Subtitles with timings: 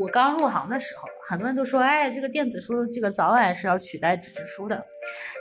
[0.00, 4.82] 我刚入行的时候，很多人都说，哎，这个电子书这个早晚是要取代纸质书的。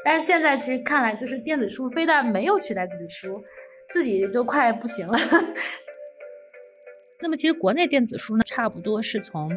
[0.04, 3.42] 但是现在其实看来，就是电子书非但没有取代纸质书，
[3.90, 5.18] 自己都快不行了。
[7.22, 9.50] 那么其实国内电子书呢，差不多是从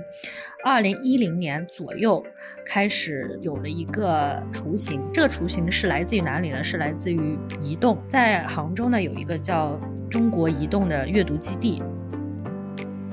[0.64, 2.24] 二零一零年左右
[2.64, 5.00] 开始有了一个雏形。
[5.12, 6.62] 这个雏形是来自于哪里呢？
[6.62, 11.82] 是来自于移动，在杭州呢有一个叫中国移动的阅读基地。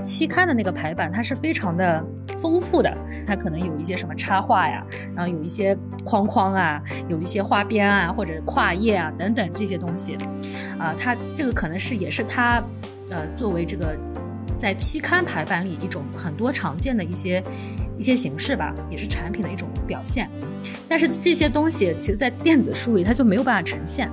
[0.03, 2.03] 期刊的那个排版，它是非常的
[2.39, 4.85] 丰富的，它可能有一些什么插画呀，
[5.15, 10.17] 然后有一些框框啊，有一些花边啊，或者跨页啊等等这些东西，
[10.77, 12.63] 啊，它这个可能是也是它，
[13.09, 13.95] 呃，作为这个
[14.57, 17.43] 在期刊排版里一种很多常见的一些
[17.97, 20.29] 一些形式吧，也是产品的一种表现。
[20.87, 24.09] 但是这些东西其实，在电子书里它就没有办法呈现。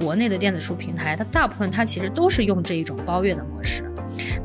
[0.00, 3.84] 国内的电子书平台，它大部分它其实都是用这一种包月的模式。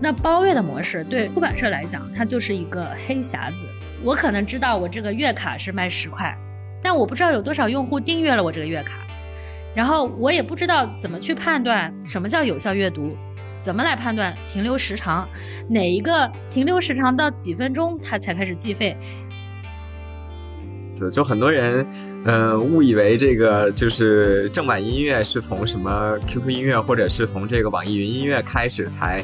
[0.01, 3.67] 那包月的模式对出版社来讲，它就是一个黑匣子。
[4.03, 6.35] 我可能知道我这个月卡是卖十块，
[6.81, 8.97] 但我不知道有多少用户订阅了我这个月卡，
[9.73, 13.15] 然后我也不知道怎么去判断什么叫有效阅读，
[13.61, 15.27] 怎么来判断停留时长，
[15.69, 18.97] 哪一个停留时长到几分钟它才开始计费。
[21.11, 21.85] 就很多人，
[22.25, 29.23] 嗯，误以为这个就是正版音乐是从什么 QQ 音乐或者是从这个网易云音乐开始才。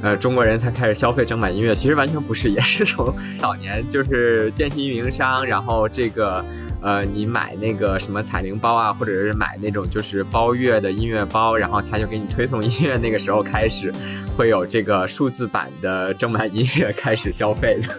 [0.00, 6.44] 呃，中国人才开始消费正版音乐，其实完全不是，也是从早年就是电信运营商，然后这个
[6.80, 13.92] 呃，你买那个什么彩铃包啊，或者是买那种就是包月的音乐包，然后他就给你推送音乐，那个时候开始
[14.36, 17.92] 会有这个数字版的正版音乐开始消费的。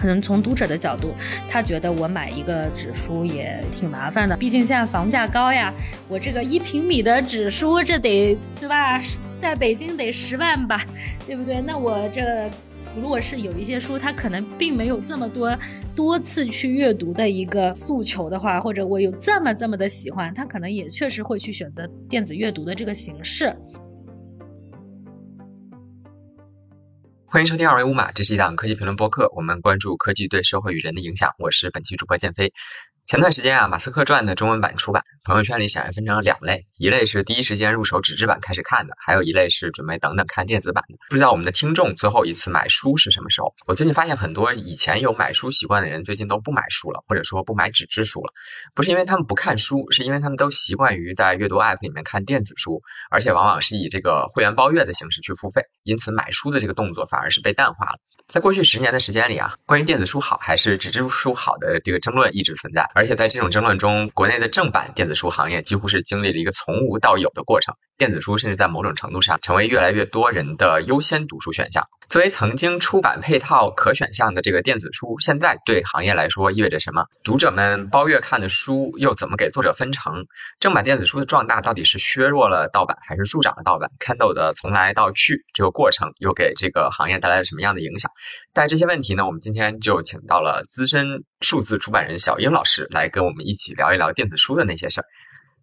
[0.00, 1.12] 可能从读者的角度，
[1.50, 5.70] 他觉得我买一个纸书也挺麻烦的，毕竟现在房价高呀，
[6.08, 8.98] 我这个一平米的纸书这得对吧？
[9.42, 10.86] 在北京得十万吧，
[11.26, 11.60] 对不对？
[11.60, 12.48] 那我这
[12.98, 15.54] 如果是有一些书，它可能并没有这么多
[15.94, 23.54] 多次去阅读的一个诉求的话，或者我有这么这么的喜欢，他可能也确实会去选择电子阅读的这个形式。
[27.32, 31.30] 欢迎收听二维五码，这是一档科技评论播客，我们关注科技对社会与人的影响。
[31.38, 32.52] 我是本期主播建飞。
[33.10, 40.96] 前段时间啊，《马斯克传》的中文版出版，朋友圈里显然分成了两类，一类是第一时间入手纸质版开始看的，还有一类是准备等等看电子版的。
[41.08, 43.52] 不知道我们的听众最后一次买书是什么时候？
[43.66, 48.32] 我最近发现很多以前有买书习惯的人，最近都不买书了，或者说不买纸质书了。
[48.76, 57.98] 不是因为他们不看书，是因为他们都习惯于在阅读 App 里面看电子书，而且往往是以这个会员包月的形式去付费，因此买书的这个动作反而是被淡化了。
[58.28, 67.74] 在过去十年的时间里啊，关于电子书好还是纸质书好的这个争论一直存在，而且在这种争论中，国内的正版电子书行业几乎是经历了一个从无到有的过程。
[67.96, 71.88] 电子书甚至在某种程度上成为越来越多人的优先读书选项。
[72.10, 77.06] 作为曾经出版配套可选项的这个电子书，现在对行业来说意味着什么？
[77.22, 80.26] 读者们包月看的书又怎么给作者分成？
[80.58, 88.10] 正版电子书的壮大到底是削弱了盗版，还是助长了盗版？Kindle 的从来到去这个过程又给这个行业带来了什么样的影响？
[88.52, 95.04] 带这些问题呢，我们今天就请到了资深数字出版人小英老师来跟我们一起聊一聊电子书的那些事儿。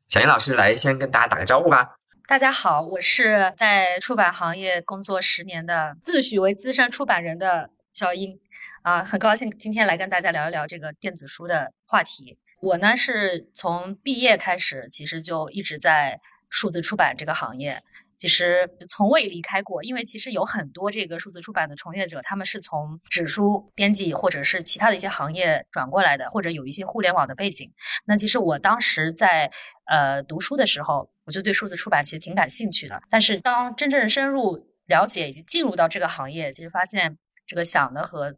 [0.08, 1.98] 小英老师来先跟大家打个招呼吧。
[2.28, 8.40] 大家好，我是在出版行业工作十年的，自诩为资深出版人的小英，
[8.84, 12.38] 啊，很高兴今天来跟大家聊一聊这个电子书的话题。
[12.62, 16.19] 我呢是从毕业开始，其实就一直在
[16.50, 17.84] 数字出版这个行业。
[18.18, 27.72] 其实从未离开过，因为其实有很多这个数字出版的从业者，他们是从纸书编辑或者是其他的一些行业转过来的，或者有一些互联网的背景。
[28.06, 29.52] 那其实我当时在
[29.86, 33.02] 呃读书的时候，我就对数字出版其实挺感兴趣的。
[33.10, 38.36] 但是当真正深入了解以及进入到这个行业，其实发现这个想的和。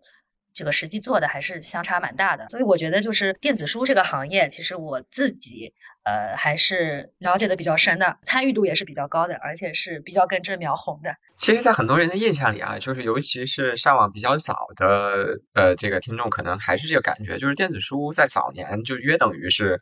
[0.60, 5.74] 这个实际做的还是相差蛮大的，所以我觉得就是电子书这个行业，其实我自己
[6.04, 11.16] 呃还是了解的比较深的，参与度也是比较高的，而且是比较跟着苗红的。
[11.38, 19.80] 其实，在很多人的印象里啊，就是尤其是上网比较早的呃这个听众，可能还是这个感觉，就是电子书在早年就约等于是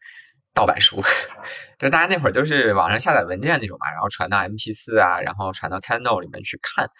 [0.53, 1.01] 盗版书，
[1.79, 6.91] 就大家那会儿都是网上下载文件那种嘛，然后传到 MP 四啊，然后传到 Kindle 里面去看。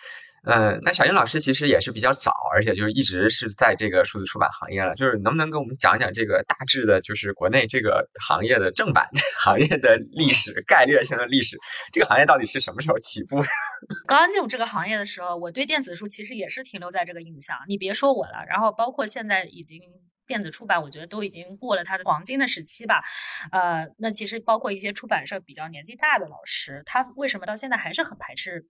[0.43, 4.93] 嗯，那小英老师其实也是比较早，而且就是一直是在这个数字出版行业了。
[4.95, 11.57] 就是能不能跟我们讲讲这个大致的，就是国内这个行业的正版行业的历史、概略性的历史？
[11.91, 13.41] 这个行业到底是什么时候起步？
[14.07, 17.57] 刚刚进入这个行业的时候，我对电子书其实也是停留在这个印象。
[17.67, 19.81] 你别说我了，然后包括现在已经
[20.25, 23.03] 电子出版，我觉得都已经过了它的黄金的时期吧。
[23.51, 28.65] 呃，那其实包括一些出版社比较年纪大的老师，他为什么到现在还是很排斥？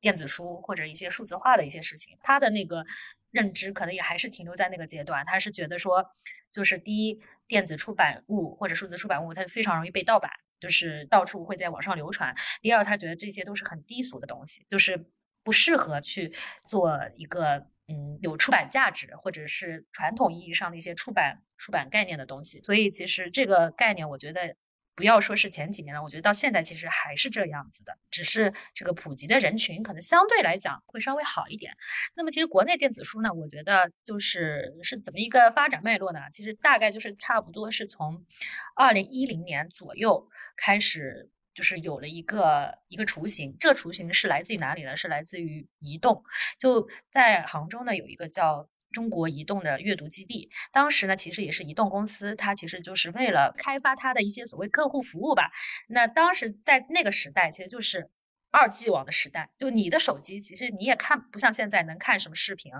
[0.00, 2.84] 电子书或者一些数字化的一些事情，他的那个
[3.30, 5.24] 认知可能也还是停留在那个阶段。
[5.26, 6.04] 他是觉得说，
[6.52, 10.30] 就是第一，电子出版物或者数字出版物，它非常容易被盗版，
[10.60, 12.34] 就是到处会在网上流传。
[12.60, 15.06] 第二，他觉得这些都是很低俗的东西，就是
[15.42, 16.32] 不适合去
[16.66, 22.60] 做一个嗯有出版价值或者是传统意义上的一些出版出版概念的东西。
[22.62, 24.56] 所以，其实这个概念，我觉得。
[24.98, 31.72] 不要说是前几年了，我觉得到现在其实还是这样子的，只是这个普及的人群可能相对来讲会稍微好一点。
[32.16, 36.18] 那么其实国内电子书呢，我觉得就是是怎么一个发展脉络呢？
[36.32, 38.26] 其实大概就是差不多是从
[38.74, 43.56] 二零一零年左右开始，就是有了一个一个雏形。
[43.60, 44.96] 这个雏形是来自于哪里呢？
[44.96, 46.24] 是来自于移动，
[46.58, 48.68] 就在杭州呢有一个叫。
[48.92, 55.50] 中国移动的阅读基地，当时呢，其实也是移动公司，它其实就是为了开发它的一些所谓客户服务吧。
[55.88, 58.10] 那当时在那个时代，其实就是
[58.50, 62.72] 二 G 网的时代，就你的手机其实你也看不像现在能看什么视频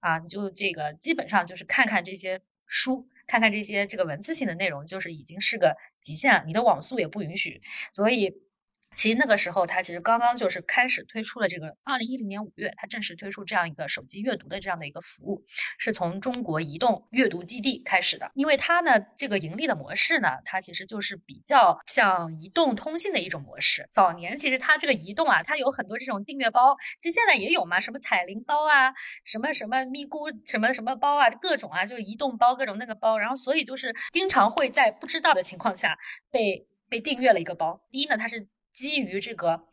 [0.00, 6.44] 啊，你就这个基本上就是看看这些书，看看这些这个文字性的内容，就是已经是个极限了。
[6.46, 7.62] 你的网速也不允许，
[7.92, 8.32] 所以。
[8.96, 15.44] 其实那个时候，它其实刚刚就是开始推出了这个，二零一零年五月，它正式推出这样一个手机阅读的这样的一个服务，
[15.78, 18.30] 是从中国移动阅读基地开始的。
[18.34, 23.88] 因为它呢，这个盈利的模式呢，它其实就是比较像移动通信的一种模式。
[23.92, 28.92] 早年其实它这个移动啊，它有很多这种订阅包，其实现在也有嘛，什么彩铃包啊，
[29.24, 35.98] 什么什么咪咕什么什么包啊，各种啊，就移动包各种那个包，然后所以就是经常会在不知道的情况下
[36.30, 37.80] 被被订阅了一个包。
[37.90, 39.68] 第一呢，它是基于这个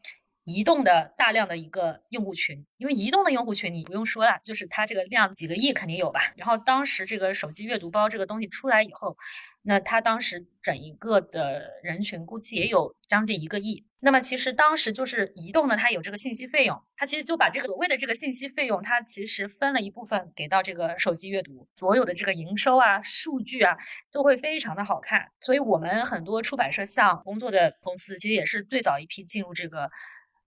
[0.45, 6.19] 移动的大量的一个用户群，因为移动的用户群你不用说了，就是它这个量几个亿肯定有吧。
[6.35, 9.15] 然后当时这个手机阅读包这个东西出来以后，
[9.61, 13.85] 那它当时整一个的人群估计也有将近一个亿。
[14.03, 23.77] 那么其实当时就是移动呢，它有这个信息费用，它其实就把这个所谓的这个信息费用，它其实分了一部分给到这个手机阅读，所有的这个营收啊、数据啊
[24.11, 25.27] 都会非常的好看。
[25.41, 29.87] 所以我们很多出版社像工作的公司，其实也是最早一批进入这个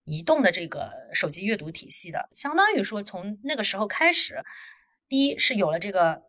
[0.05, 4.45] 移动的这个手机阅读体系的，相当于说从那个时候开始，
[5.09, 6.23] 第一是有了这个。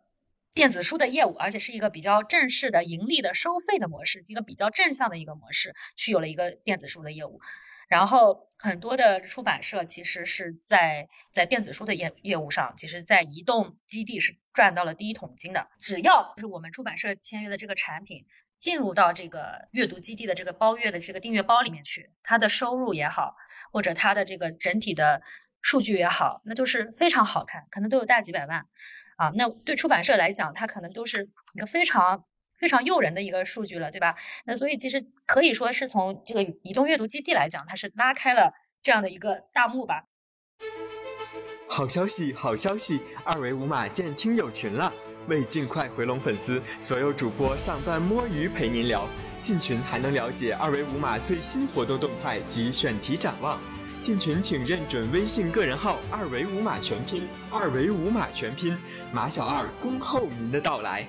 [0.54, 7.42] 电子书的业务，而且是一个比较正式的盈利的收费的模式，一个比较正向的一个模式，去有了一个电子书的业务。
[7.88, 15.68] 然后很多的出版社其实是在在电子书的业业务上，其实在移动基地是赚到了第一桶金的。
[15.78, 18.24] 只要是我们出版社签约的这个产品
[18.66, 23.36] 进入到这个阅读基地的这个包月的这个订阅包里面去，它的收入也好，
[23.70, 25.22] 或者它的这个整体的
[25.62, 28.66] 数据也好，那就是非常好看，可能都有大几百万。
[29.18, 32.24] 啊，那对出版社来讲，它可能都是一个非常
[32.58, 34.16] 非常诱人的一个数据了，对吧？
[34.46, 38.52] 那所以其实可以说是从这个移动阅读基地来讲，它是拉开了
[38.82, 40.06] 这样的一个大幕吧。
[41.68, 44.92] 好消息，好消息，二维码建听友群了！
[45.28, 49.08] 为尽快回笼粉丝，所有主播上班摸鱼陪您聊，
[49.40, 53.60] 进群还能了解二维五码最新活动动态及选题展望。
[54.02, 58.78] 进群请认准微信个人号二维五码全拼，二维五码全拼，
[59.12, 61.08] 马小二恭候您的到来。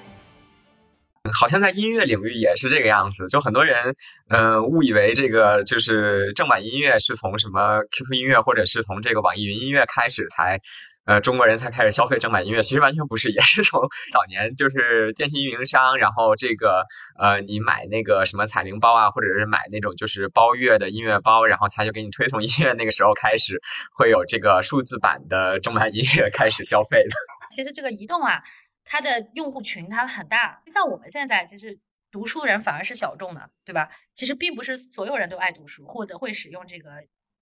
[1.40, 3.94] 好像在音乐领域也是这个样子，就很多人
[4.30, 10.60] 嗯误以为这个就是正版音乐是从什么 QQ 音乐或者是从这个网易云音乐开始才。
[11.08, 13.80] 呃，中国人才开始消费正版音乐，其实完全不是，也是从
[14.12, 16.86] 早年就是电信运营商，然后这个
[17.18, 23.62] 呃，你买那个什么彩铃包啊，或者是买那种就是包月的音乐包，然后他就给你推送音乐，那个时候开始
[23.96, 27.10] 会有这个数字版的正版音乐开始消费的。
[27.56, 28.44] 其实这个移动啊，
[28.84, 31.80] 它的用户群它很大，就像我们现在其实
[32.12, 33.88] 读书人反而是小众的，对吧？
[34.14, 36.90] 其实并不是所有人都爱读书或者会使用这个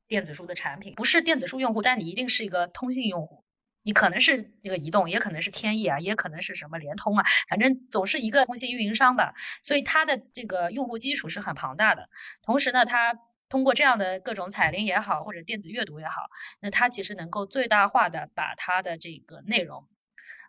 [0.08, 3.44] 电子书的产品，不是电子书用户，但你一定是一个通信用户。
[3.86, 9.34] 你可能是那个移动，也可能是天翼啊，也可能是什么联通啊，反正总是一个通信运营商吧。
[9.62, 12.10] 所以它的这个用户基础是很庞大的。
[12.42, 16.24] 同时呢，它通过这样的各种彩铃也好，或者电子阅读也好，
[16.62, 19.88] 那它其实能够最大化的把它的这个内容，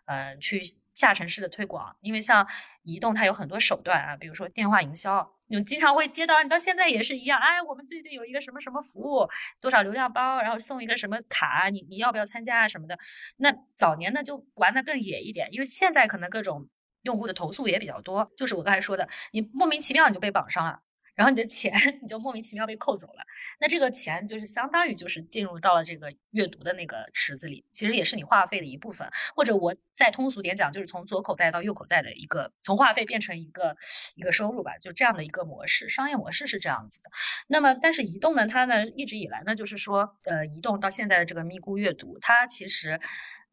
[0.07, 0.61] 嗯，去
[0.93, 1.95] 下沉式的推广。
[2.01, 2.47] 因为像
[2.83, 5.36] 移动，它有很多手段啊，比如说电话营销。
[5.47, 7.39] 你经常会接到，你到现在也是一样。
[7.39, 9.27] 哎，我们最近有一个什么什么服务，
[9.61, 12.97] 多少流量包，然后送一个什么卡，你你要不要参加啊什么的？
[13.37, 16.67] 那早年呢就玩的更野一点，因为现在可能各种
[17.03, 18.29] 用户的投诉也比较多。
[18.35, 20.79] 就是我刚才说的，你莫名其妙你就被绑上了，
[21.17, 23.25] 然后你的钱 你就莫名其妙被扣走了，
[23.59, 33.75] 那这个钱就是相当于就是进入到了这个阅读的那个池子里，其实也是你话费的一部分，或者我再通俗点讲，就是从左口袋到右口袋的一个从话费变成一个
[34.15, 37.09] 一个收入吧，就这样的一个模式，商业模式是这样子的。
[37.47, 42.99] 那么，但是移动呢，它呢一直以来呢就是说，呃，移动到现在的这个咪咕阅读，它其实，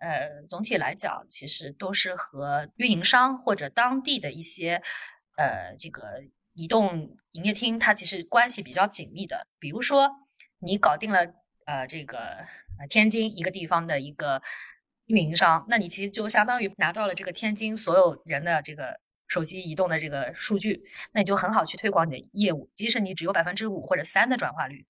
[0.00, 4.82] 呃，总体来讲，其实都是和运营商或者当地的一些，
[5.38, 6.02] 呃，这个。
[6.54, 10.10] 移动营业厅它其实关系比较紧密的，比如说
[10.60, 11.20] 你搞定了
[11.66, 12.18] 呃这个
[12.78, 14.40] 呃天津一个地方的一个
[15.06, 20.82] 运营商，那你其实就相当于拿到了这个天津所有人的这个手机移动的这个数据，
[21.12, 22.70] 那你就很好去推广你的业务。
[22.74, 24.86] 即使你只有百分之五或者三的转化率，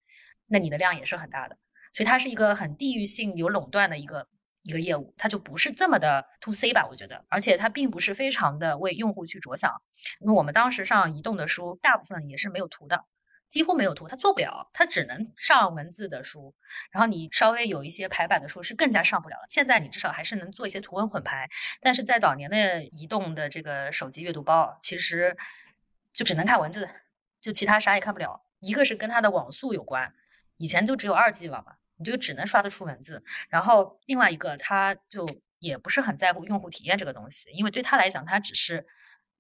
[0.49, 1.59] 那你的量也是很大的。
[1.93, 4.29] 所以它是一个很地域性有垄断的一个。
[4.65, 9.71] 一个业务，它就不是这么的 to C 吧，我觉得，而且它并不是非常的为用户去着想，
[10.21, 13.05] 因为我们当时上移动的书，大部分也是没有图的，
[13.51, 16.55] 几乎没有图，它做不了，它只能上文字的书，
[16.91, 19.45] 然后你稍微有一些排版的书是更加上不了了。
[19.51, 21.49] 现在你至少还是能做一些图文混排，
[21.83, 25.37] 但是在早年的移动的这个手机阅读包，其实
[26.13, 26.89] 就只能看文字，
[27.41, 28.43] 就其他啥也看不了。
[28.61, 30.15] 一个是跟它的网速有关，
[30.57, 31.75] 以前就只有二 G 网嘛。
[32.11, 35.27] 就只能刷得出文字，然后另外一个他就
[35.59, 38.87] 也不是很在乎用户体验这个东西，因为对他来讲，它只是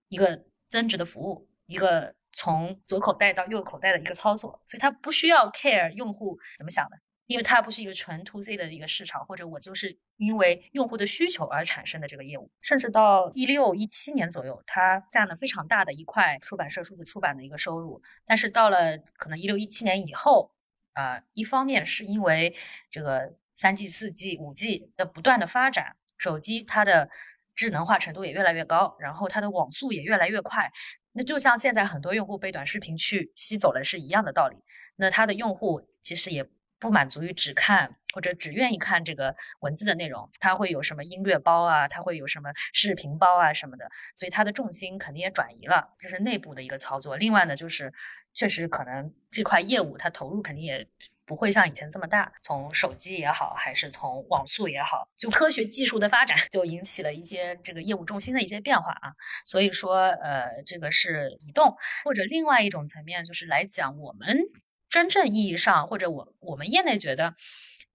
[0.09, 20.53] 一个增值的服务，一个从左口袋到右口袋的一个操作，所以他不需要 care 用户怎么想的，因为它不是一个纯 to C 的一个市场，或者我就是因为用户的需求而产生的这个业务，甚至到一六一七年左右，它占了非常大的一块出版社数字出版的一个收入，但是到了可能一六一七年以后。
[20.94, 22.56] 呃，一方面是因为
[22.90, 27.10] 这个三 G、四 G、五 G 的不断的发展，手机它的
[27.54, 30.70] 智能化程度也越来越高，然后它的网速也越来越快。
[31.12, 34.56] 那就像现在很多用户被短视频去吸走了是一样的道理。
[34.96, 47.16] 那它的用户其实也不满足于只看或者只愿意看这个文字的内容，它会有什么音乐包啊，它会有什么视频包啊什么的，所以它的重心肯定也转移了，这是内部的一个操作。
[47.16, 47.92] 另外呢，就是。
[48.36, 50.84] 确实，可能这块业务它投入肯定也
[51.24, 52.32] 不会像以前这么大。
[52.42, 59.12] 从手机也好，还是从网速也好，就科学技术的发展， 就引起了一些这个业务重心的一些变化啊。
[59.46, 64.36] 所以说，呃，这个是移动，或者另外一种层面，就是来讲我们
[64.94, 67.34] 真正意义上，或者我我们业内觉得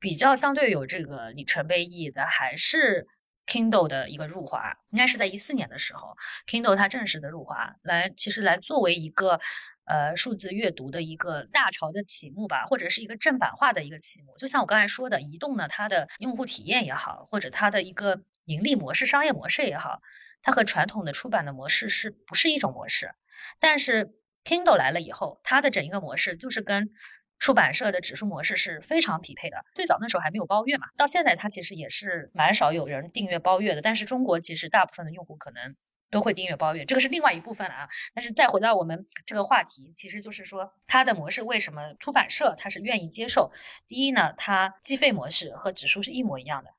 [0.01, 3.07] 比较相对有这个里程碑意义的，还是
[3.47, 9.39] Kindle 的一个入华，应该是在一四年的时候，Kindle 它正式的入华，来其实来作为一个。
[9.85, 14.37] 呃，数字阅读的一个大潮的启幕吧，或者是一个正版化的一个启幕。
[14.37, 19.99] 就像我刚才说的，移动呢，它的用户体验也好，或者它的一个盈利模式、商业模式也好，
[20.43, 23.15] 它和传统的出版的模式是不是一种模式？
[23.59, 24.11] 但是
[24.49, 26.89] Kindle 来了以后，它的整一个模式就是跟
[27.37, 29.57] 出版社的指数模式是非常匹配的。
[29.75, 33.81] 最早那时候还没有包月嘛，到现在它其实也是蛮少有人订阅包月的。
[33.81, 35.75] 但是中国其实大部分的用户可能。
[36.11, 37.87] 都会订阅包月，这个是另外一部分了啊。
[38.15, 43.51] 但是再回到我们这个话题，其实就是说它的模式为什么出版社它是愿意接受？
[43.87, 46.71] 第一呢，它计费模式和指数是一模一样的。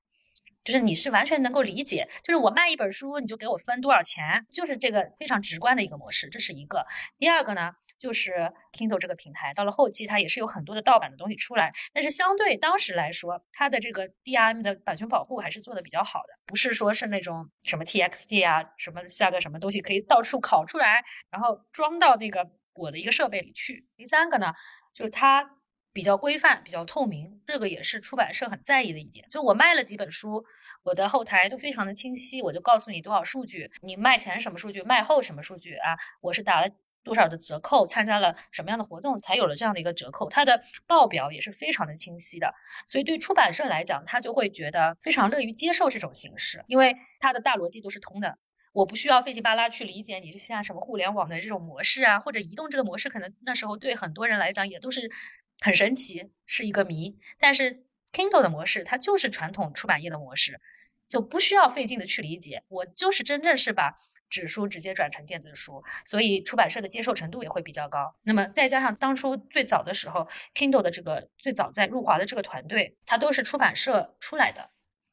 [0.62, 6.86] 就是你是完全能够理解，就是我卖一本书，你就给我分多少钱，就是这个非常直观的一个模式，这是一个。
[7.16, 23.86] 第二个呢，就是 Kindle 这个平台到了后期，它也是有很多的盗版的东西出来，但是相对当时来说，它的这个 DRM 的版权保护还是做的比较好的，不是说是那种什么 TXT 啊，什么下个什么东西可以到处拷出来，然后装到那个我的一个设备里去。
[23.96, 24.52] 第三个呢，
[24.92, 25.56] 就是它。
[25.92, 29.26] 比较规范，比较透明，这个也是出版社很在意的一点。
[29.28, 30.44] 就我卖了几本书，
[30.84, 35.96] 我的后台都非常的清晰，我就告诉你多少数据，你卖前什么数据，卖后什么数据啊？
[36.20, 36.68] 我是打了
[37.02, 40.28] 多少的折扣，参加了什么样的活动，才有了这样的一个折扣。
[40.28, 42.54] 它的报表也是非常的清晰的，
[42.86, 48.38] 所以对出版社来讲，他就会觉得非常乐于接受这种形式，因为它的大逻辑都是通的，
[48.72, 55.10] 我不需要费劲巴拉去理解你是现在什么互联网的这种模式啊，或者移动这个模式，可能那时候对很多人来讲也都是。
[55.60, 57.18] 很神奇，是一个谜。
[57.38, 60.60] 但是 Kindle 的模式，它就是传统出版业的模式，
[61.08, 62.62] 就不需要费劲的去理解。
[62.68, 63.94] 我就是真正是把
[64.28, 68.14] 纸书直接转成电子书，所以出版社的接受程度也会比较高。
[68.22, 74.70] 那么再加上当初最早的时候，Kindle 的这个最早在入华的这个团队，它都是出版社出来的，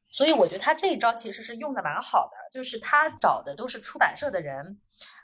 [0.09, 4.79] 所以我觉得他这一招其实是用的蛮好的，就是他找的都是出版社的人。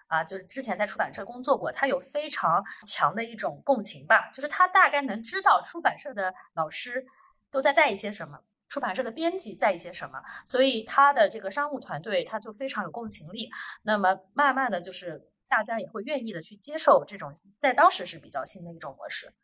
[0.07, 7.05] 啊，就是之前在出版社工作过，他有非常强的一种共情吧，就是他大概能知道出版社的老师
[7.51, 13.49] 都在在意些什么，出版社的编辑在意些什么，所以他的这个商务团队他就非常有共情力。
[13.83, 15.29] 那么慢慢的就是。
[15.49, 19.35] 大家也会愿意的去接受这种在当时是比较新的一种模式。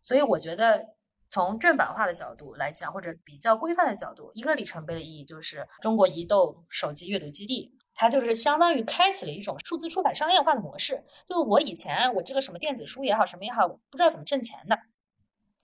[0.00, 0.88] 所以我觉得
[1.28, 7.78] 从正版化的角度来讲，或者比较规范的角度，一个里程碑的意义就是中国移动手机阅读基地。
[8.02, 11.04] 它就是相当于开启了一种数字出版商业化的模式。
[11.24, 14.76] 就我以前我这个什么电子书也好，什么也好，不知道怎么挣钱的。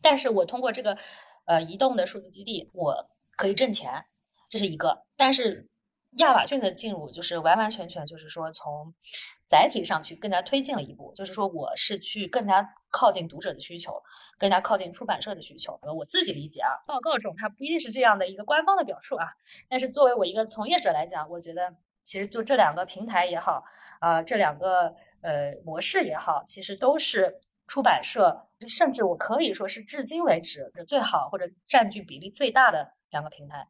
[0.00, 0.96] 但是我通过这个
[1.46, 4.04] 呃移动的数字基地，我可以挣钱，
[4.48, 5.02] 这是一个。
[5.16, 5.68] 但是
[6.18, 8.94] 亚马逊的进入就是完完全全就是说从
[9.48, 14.00] 载体上去更加推进了一步，就是说我是去更加靠近读者的需求，
[14.38, 15.76] 更加靠近出版社的需求。
[15.82, 19.26] 我自己理解啊，报告中它不一定是这样的一个官方的表述啊。
[19.68, 21.74] 但是作为我一个从业者来讲，我觉得。
[22.08, 23.62] 其实就这两个平台也好，
[24.00, 33.68] 啊，这两个呃模式也好，其实都是出版社，甚至我可以说是至今为止最好或者占据比例最大的两个平台。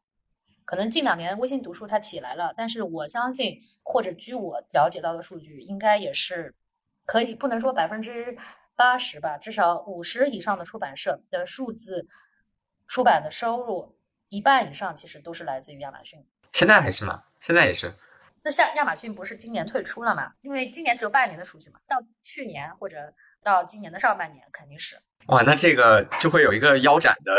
[0.65, 6.55] 可能近两年微信读书它起来了，但是我相信，或者据我了解到的数据，应该也是
[7.07, 8.37] 可以不能说百分之
[8.77, 12.07] 八十吧，至少五十以上的出版社的数字
[12.87, 13.97] 出版的收入
[14.29, 16.25] 一半以上，其实都是来自于亚马逊。
[16.53, 17.25] 现在还是吗？
[17.41, 17.93] 现在也是。
[18.49, 20.33] 那像亚马逊不是今年退出了嘛？
[20.41, 23.13] 因为今年只有半年的数据嘛，到去年或者
[23.45, 24.97] 到今年的上半年肯定是。
[25.27, 27.39] 哇，那这个就会有一个腰斩的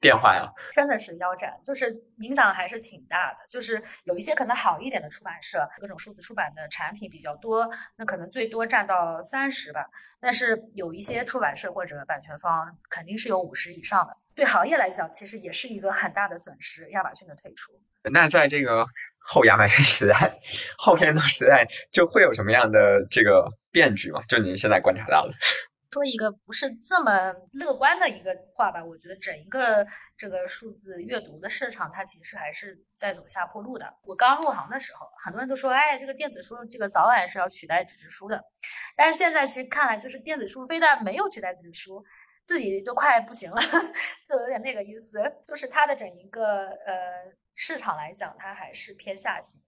[0.00, 0.50] 变化呀。
[0.72, 3.38] 真的是腰斩，就是影响还是挺大的。
[3.48, 9.86] 就是有一些可能好一点的出版社，各种数字出版的产品比较多，那可能最多占到三十吧。
[10.20, 14.16] 但是有一些出版社或者版权方肯定是有五十以上的。
[14.34, 16.88] 对行业来讲，其实也是一个很大的损失。
[16.90, 17.72] 亚马逊的退出。
[18.12, 18.86] 那在这个
[19.18, 20.38] 后亚马逊时代、
[20.78, 24.22] 后天猫时代，就会有什么样的这个变局吗？
[24.28, 25.34] 就您现在观察到的。
[25.90, 33.92] 说一个不是这么乐观的一个话吧，我觉得整一个这个数字阅读的市场，它其实还是在走下坡路的。
[34.02, 38.42] 我刚入行的时候，很多人都说，哎，这个电子书这个早晚是要取代纸质书的。
[38.96, 42.04] 但是现在其实看来，就是电子书非但没有取代纸质书，
[42.44, 43.60] 自己就快不行了，
[44.28, 47.32] 就有点那个意思，就是它的整一个呃。
[47.60, 49.60] 市场来讲，它还是偏下行，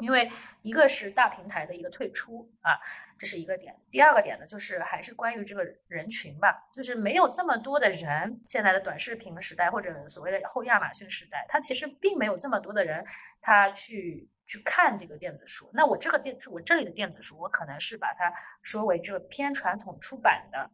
[0.00, 0.30] 因为
[0.62, 2.78] 一个是大平台的一个退出啊，
[3.18, 3.74] 这是一个点。
[3.90, 8.40] 第二个点呢，就是还是关于这个人群吧，就是没有这么多的人。
[8.44, 13.04] 现在的短视频时代或者所谓的后亚马逊时代，它其实并没有这么多的人，
[13.40, 15.70] 他去去看这个电子书。
[15.72, 20.70] 那我这个电，我这里的电子书，我可能是把它说为这个偏传统出版的。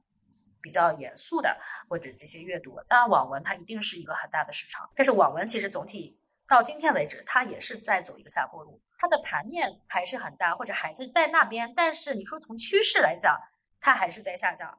[0.65, 6.17] 比较严肃的或者这些阅读，当然网文它一定是一个很大的市场，但是网文其实总体。
[6.47, 11.75] 到今天为止，它也是在走一个下坡路，它的盘面还是很大，或者还是在那边。
[11.75, 13.37] 但是你说从趋势来讲，
[13.81, 14.79] 它还是在下降。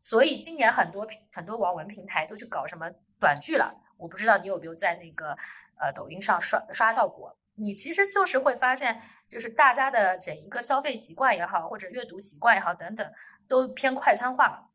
[0.00, 3.72] 所以今年很多很多网文平台都去搞什么短剧了。
[3.96, 5.36] 我不知道你有没有在那个
[5.78, 7.38] 呃抖音上刷刷到过？
[7.54, 13.12] 你其实就是会发现，就是大家的整一个消费习惯也好，或者阅读习惯也好等等，
[13.46, 14.69] 都偏快餐化。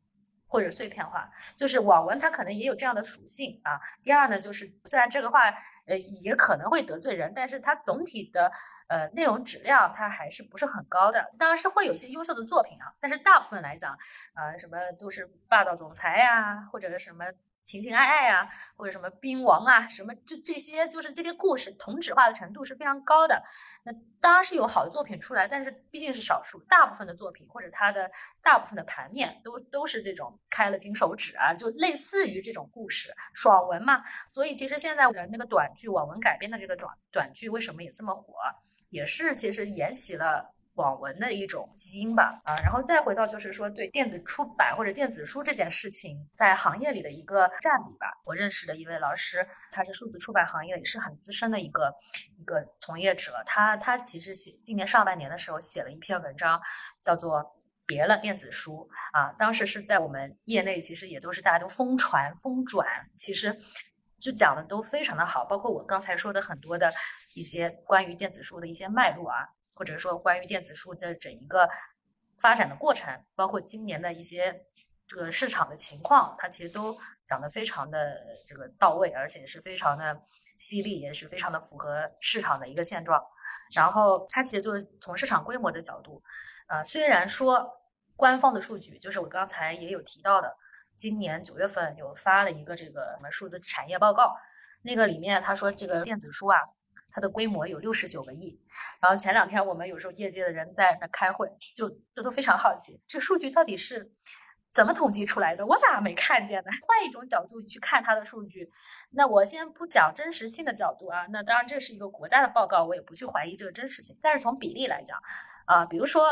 [0.48, 3.80] 或者碎片化，就是网文它可能也有这样的属性啊。
[4.02, 5.50] 第二呢，就是虽然这个话
[5.86, 8.50] 呃也可能会得罪人，但是它总体的
[8.88, 11.32] 呃内容质量它还是不是很高的。
[11.38, 13.98] 当然是会有一些优秀的作品啊，但是大部分来讲，
[14.34, 17.24] 呃什么都是霸道总裁呀，或者什么。
[17.66, 23.42] 情情爱爱啊，或者什么兵王啊，什么就这些，就是这些故事同质化的程度是非常高的。
[23.82, 28.08] 那当然是有好的作品出来，但是毕竟是少数，大部分的作品或者它的
[28.40, 34.02] 大部分的盘面都都是这种开了金手指啊，就类似于这种故事爽文嘛。
[34.28, 38.34] 所以其实现在那个短剧网文改编的这个短短剧为什么也这么火，
[38.90, 40.55] 也是其实沿袭了。
[40.76, 48.12] 网文的一种基因吧，啊，然后再回到就是说对电子出版或者电子书这件事情在行业里的一个占比吧。
[48.24, 51.94] 我认识的一位老师，他是数字出版行业也是很资深的一个
[52.38, 56.60] 一个从业者，他他其实写今年上半年的时候写了一篇文章，
[57.02, 57.40] 叫做
[57.86, 62.86] 《别了电子书》啊，当时是在我们业内其实也都是大家都疯传疯转，
[63.16, 63.56] 其实
[64.20, 66.92] 就讲的都非常的好，包括我刚才说的很多的
[67.34, 69.55] 一些关于电子书的一些脉络啊。
[69.76, 71.68] 或者说关于电子书的整一个
[72.40, 74.64] 发展的过程，包括今年的一些
[75.06, 80.18] 这个市场的情况，它其实都讲得非常的这个到位，而且是非常的
[80.56, 83.22] 犀利，也是非常的符合市场的一个现状。
[83.74, 86.22] 然后它其实就是从市场规模的角度，
[86.68, 87.70] 呃，虽然说
[88.16, 90.56] 官方的数据，就是我刚才也有提到的，
[90.96, 94.34] 今年九月份有发了一个这个什么数字产业报告，
[94.82, 96.58] 那个里面他说这个电子书啊。
[97.16, 98.60] 它的规模有六十九个亿，
[99.00, 104.12] 然后前两天我们有时候业界的人在那开会，就这都非常好奇，这数据到底是
[104.70, 105.64] 怎么统计出来的？
[105.64, 106.70] 我咋没看见呢？
[106.86, 108.70] 换一种角度去看它的数据，
[109.12, 114.18] 那我先不讲真实性的角度啊，那当然这是一个国家的报告，我也不去怀疑这个真实性。
[114.20, 115.18] 但是从比例来讲，
[115.64, 116.22] 啊，比如说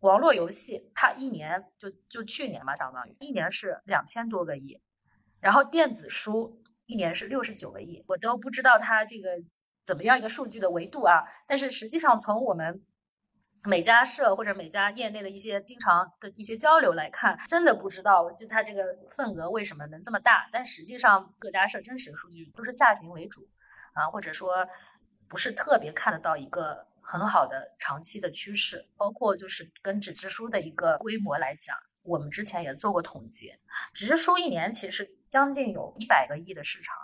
[0.00, 4.82] 网络游戏它一年就就去年嘛，相当于一年是两千多个亿，
[5.40, 9.30] 然后电子书一年是六十九个亿，我都不知道它这个
[9.86, 11.22] 怎么样一个数据的维度啊。
[11.46, 12.84] 但是实际上从我们
[13.62, 20.48] 每家社或者每家业内的一些经常的一些交流来看，真的不知道就它这个份额为什么能这么大。
[20.50, 23.48] 但实际上各家社真实的数据都是下行为主
[23.94, 24.66] 啊，或者说
[25.28, 26.86] 不是特别看得到一个。
[27.08, 33.52] 很好的长期的趋势，包括就是跟纸质书的一个规模来讲，我们之前也做过统计，
[33.94, 36.96] 纸质书一年其实将近有一百个亿的市场，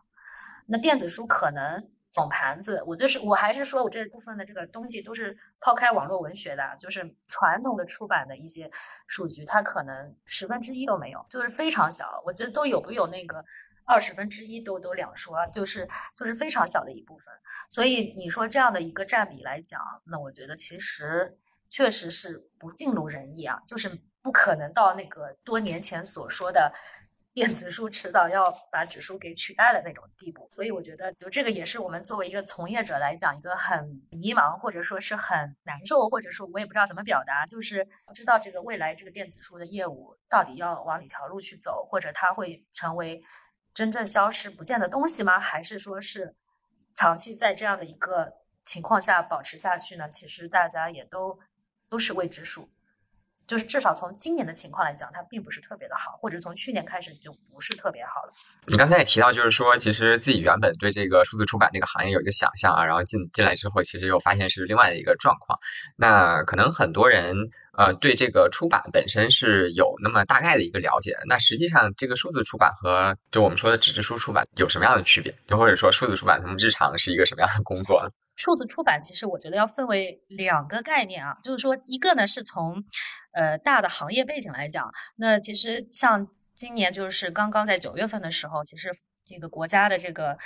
[0.67, 8.71] 那电子书可能总盘子，我就是我还是说我这部分的这个东西都是抛开网络文学的，就是传统的出版的一些
[9.09, 13.45] 数据，它可能十分之一都没有，就是非常小，我觉得都有不有那个。
[13.85, 17.35] 二十分之一都都两说，就是就是非常小的一部分，
[17.69, 21.37] 所以你说这样的一个占比来讲，那我觉得其实
[21.69, 23.91] 确实是不尽如人意啊，就是
[24.23, 26.73] 不可能到那个多年前所说的。
[27.35, 43.23] 电子书迟早要把纸书给取代的那种地步，所以我觉得，就这个也是我们作为一个从业者来讲，一个很迷茫，或者说是很难受，或者说我也不知道怎么表达，就是不知道这个未来这个电子书的业务到底要往哪条路去走，或者它会成为。
[43.75, 45.41] 真正消失不见的东西吗？
[45.41, 46.37] 还是说是
[46.95, 50.11] 长期在这样的一个情况下保持下去呢？
[50.11, 51.39] 其实大家也都
[51.89, 52.69] 都是未知数。
[53.47, 58.33] 就是至少从今年的情况来讲，它并不是特别的好，或者从去年开始就不是特别好了。
[58.67, 65.59] 你刚才也提到，就是说其实自己原本对这个数字出版这个行业有一个想象啊，然后进进来之后，其实又发现是另外的一个状况。
[65.97, 67.37] 那可能很多人
[67.77, 71.17] 呃对这个出版本身是有那么大概的一个了解。
[71.27, 75.35] 那实际上这个数字出版和就我们说的纸质书出版有什么样的区别？
[75.49, 78.11] 又或者说数字出版他们日常是一个什么样的工作呢？
[78.35, 82.83] 数字出版其实我觉得要分为两个概念啊，就是说一个呢是从，
[83.33, 88.91] 呃大的行业背景来讲，那其实像今年就是刚刚在九月份的时候，其实
[89.25, 90.37] 这个国家的这个，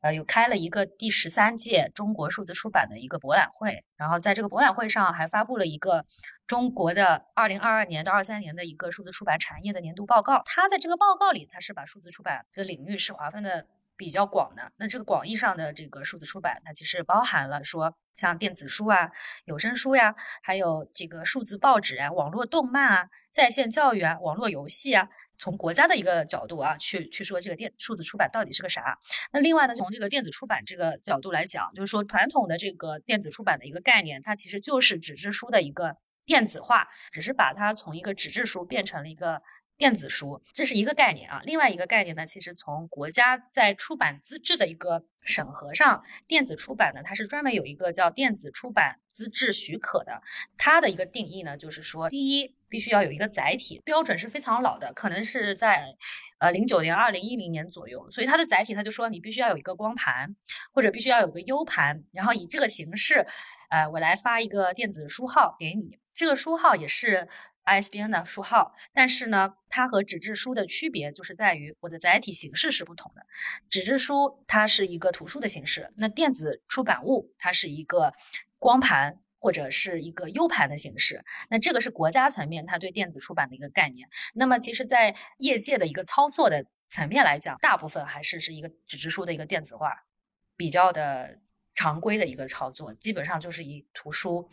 [0.00, 6.04] 呃有开了一个第十三届中国数字出版的一个博览会，然后在这个博览会上还发布了一个
[6.46, 13.66] 中国的二零二二年到二三年的一个数字出版产业的年度报告，它在这个报告里，它是把数字出版的领域是划分的。
[13.96, 19.10] 比较广的，那这个广义上的这个数字出版，它其实包含了说像电子书啊、
[19.44, 25.08] 有声书呀，还有这个数字报纸啊、网络动漫啊、在线教育啊、网络游戏啊。
[25.38, 28.98] 从国家的一个角度啊，去去说这个电数字出版到底是个啥？
[29.32, 39.42] 那另外呢，从这个电子出版这个角度来讲，就是说传统的这个电子出版的一个概念，它其实就是纸质书的一个电子化，只是把它从一个纸质书变成了一个。
[39.78, 50.22] 电子书这是一个概念啊，另外一个概念呢，其实从国家在出版资质的一个审核上，电子出版呢，它是专门有一个叫电子出版资质许可的。
[50.56, 55.94] 它的一个定义呢，就是说，第一，必须要有一个载体，标准是非常老的，可能是在
[56.38, 60.34] 呃零九年、二零一零年左右，所以它的载体，它就说你必须要有一个光盘，
[60.72, 63.26] 或者必须要有个 U 盘，然后以这个形式，
[63.68, 67.28] 呃，我来发一个电子书号给你，这个书号也是。
[67.66, 73.26] ISBN 的书号，但是呢，它和纸质书的区别就是在于我的载体形式是不同的。
[73.68, 78.12] 纸质书它是一个图书的形式，那电子出版物它是一个
[78.58, 81.24] 光盘或者是一个 U 盘的形式。
[81.50, 84.08] 那这个是国家层面它对电子出版的一个概念。
[84.34, 90.04] 那么其实，在业界的一个操作的层面来讲，大部分还是是一个纸质书的一个电子化，
[90.56, 91.40] 比较的
[91.74, 94.48] 常规的一个操作，基本上就是以图书。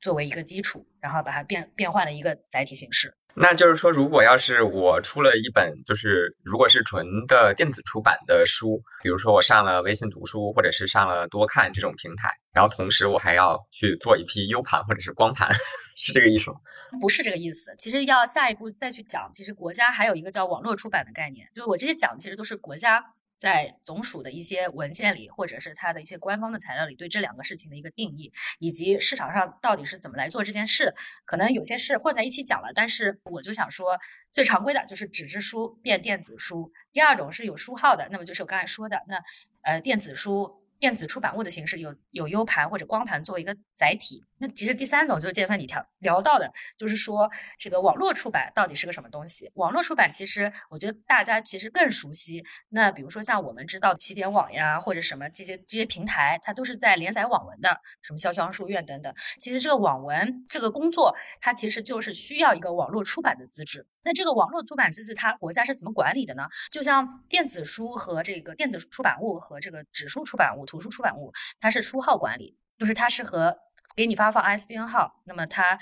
[0.00, 3.14] 作为一个基础，然后把它变变换了一个载体形式。
[3.40, 15.52] 那就是说，如果要是我出了一本，就是如果是纯的电子出版的书，比如说我上了微信读书，或者是上了多看这种平台，然后同时我还要去做一批 U 盘或者是光盘，
[15.96, 16.56] 是这个意思吗？
[17.00, 17.72] 不是这个意思。
[17.78, 23.04] 其实要下一步再去讲，其实国家还有一个叫网络出版的概念，就是我这些讲其实都是国家。
[23.38, 32.72] 在总署的一些文件里，或者是它的一些官方的材料里，对这两个事情的一个定义，以及市场上到底是怎么来做这件事，可能有些事混在一起讲了。
[32.74, 33.98] 但是我就想说，
[34.32, 39.22] 最常规的就是纸质书变电子书，第二种是有书号的，那么就是我刚才说的那
[39.62, 40.62] 呃电子书。
[40.80, 49.50] 电子出版物的形式有有 U 盘或者光盘作为一个载体，那其实第三种就是建芬你条聊到的，就是说这个网络出版到底是个什么东西？
[49.54, 52.44] 网络出版其实我觉得大家其实更熟悉。
[52.68, 59.12] 那比如说像我们知道起点网呀或者什么这些这些平台，它都是在连载网文的，什么潇湘书院等等。
[59.40, 63.86] 其实这个网文这个工作，它其实就是需要一个网络出版的资质。
[64.04, 66.44] 那这个网络出版资质，它国家是怎么管理的呢？
[66.70, 73.54] 就像电子书和这个电子出版物和这个纸书出版物、图书出版物，它是书号管理，就是它是和
[73.96, 75.78] 给你发放 ISBN 号，那么它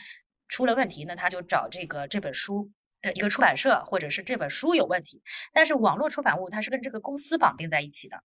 [0.49, 2.71] 出了问题，那他就找这个这本书
[3.03, 5.23] 的一个出版社，或者是这本书有问题。
[5.53, 8.23] 但是网络出版物它是跟这个公司绑定在一起的。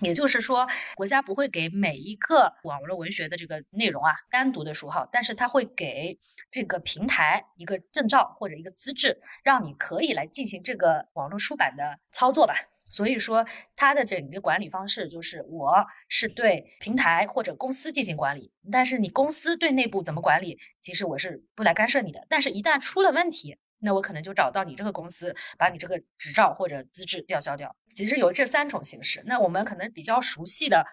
[0.00, 6.16] 也就是说，国家不会给每一个网络文学的这个内容啊单独的书号，但是它会给
[6.52, 12.54] 这个平台一个证照或者一个资质，让你可以来进行这个网络出版的操作吧。
[12.88, 13.46] 所以说，
[13.76, 22.26] 它的整个管理方式就是我是对平台或者公司进行管理，但是你公司对内部怎么管理，其实我是不来干涉你的。
[22.28, 27.76] 但是，一旦出了问题，那我可能就找到你这个公司，把你这个执照或者资质吊销掉。
[27.94, 29.22] 其实有这三种形式。
[29.26, 30.84] 那我们可能比较熟悉的。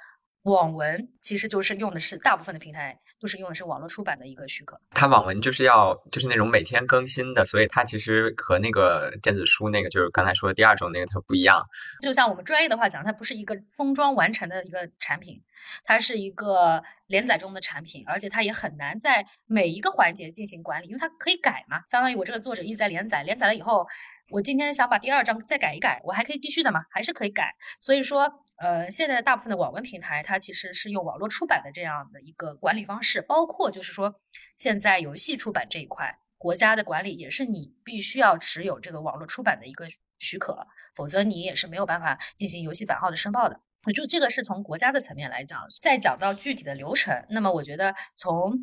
[0.45, 4.79] 网文其实就是用的是大部分的平台都是用的是网络出版的一个许可。
[4.91, 11.63] 它网文就是要就是那种每天更新的，所以它其实和那个电子书那个就是刚才说的第二种那个它不一样。
[12.01, 15.41] 就像我们专业的话讲，它不是一个封装完成的一个产品，
[15.83, 21.81] 它是一个连载中的产品，而且它也很难在每一个环节进行管理，因为它可以改嘛。
[21.89, 23.87] 相当于我这个作者一直在连载，连载了以后，
[24.29, 27.55] 我今天想把第二章再改一改，我还可以继续的嘛，还是可以改。
[27.79, 28.41] 所以说。
[28.57, 34.15] 呃，现在大部分的网文平台，它其实是用网络出版的这样的一个管理方式，包括就是说，
[34.55, 39.85] 现在游戏出版这一块，国家的管理也是你必须要持有这个网络出版的一个
[40.19, 43.59] 许可，否则你也是没有办法进行游戏版号的申报的。
[43.93, 48.53] 就这个是从国家的层面来讲，再讲到具体的流程，那么我觉得从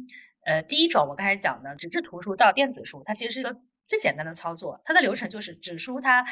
[0.46, 3.54] 呃第一种我刚才讲的纸质图书到电子书，它其实是一个
[3.92, 6.24] 最简单的操作，它的流程就是纸书它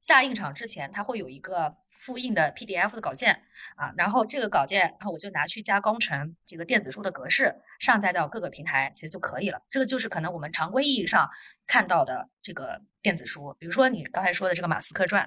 [0.00, 1.76] 下印厂之前，它会有一个。
[2.00, 3.42] 复印的 PDF 的稿件
[3.74, 9.60] 啊，然后这个稿件，然后我就拿去加工成这个电子书的格式，上载到各个平台，其实就可以了。
[9.68, 11.28] 这个就是可能我们常规意义上
[11.66, 13.52] 看到的这个电子书。
[13.58, 15.24] 比如说你刚才说的这个《马斯克传》，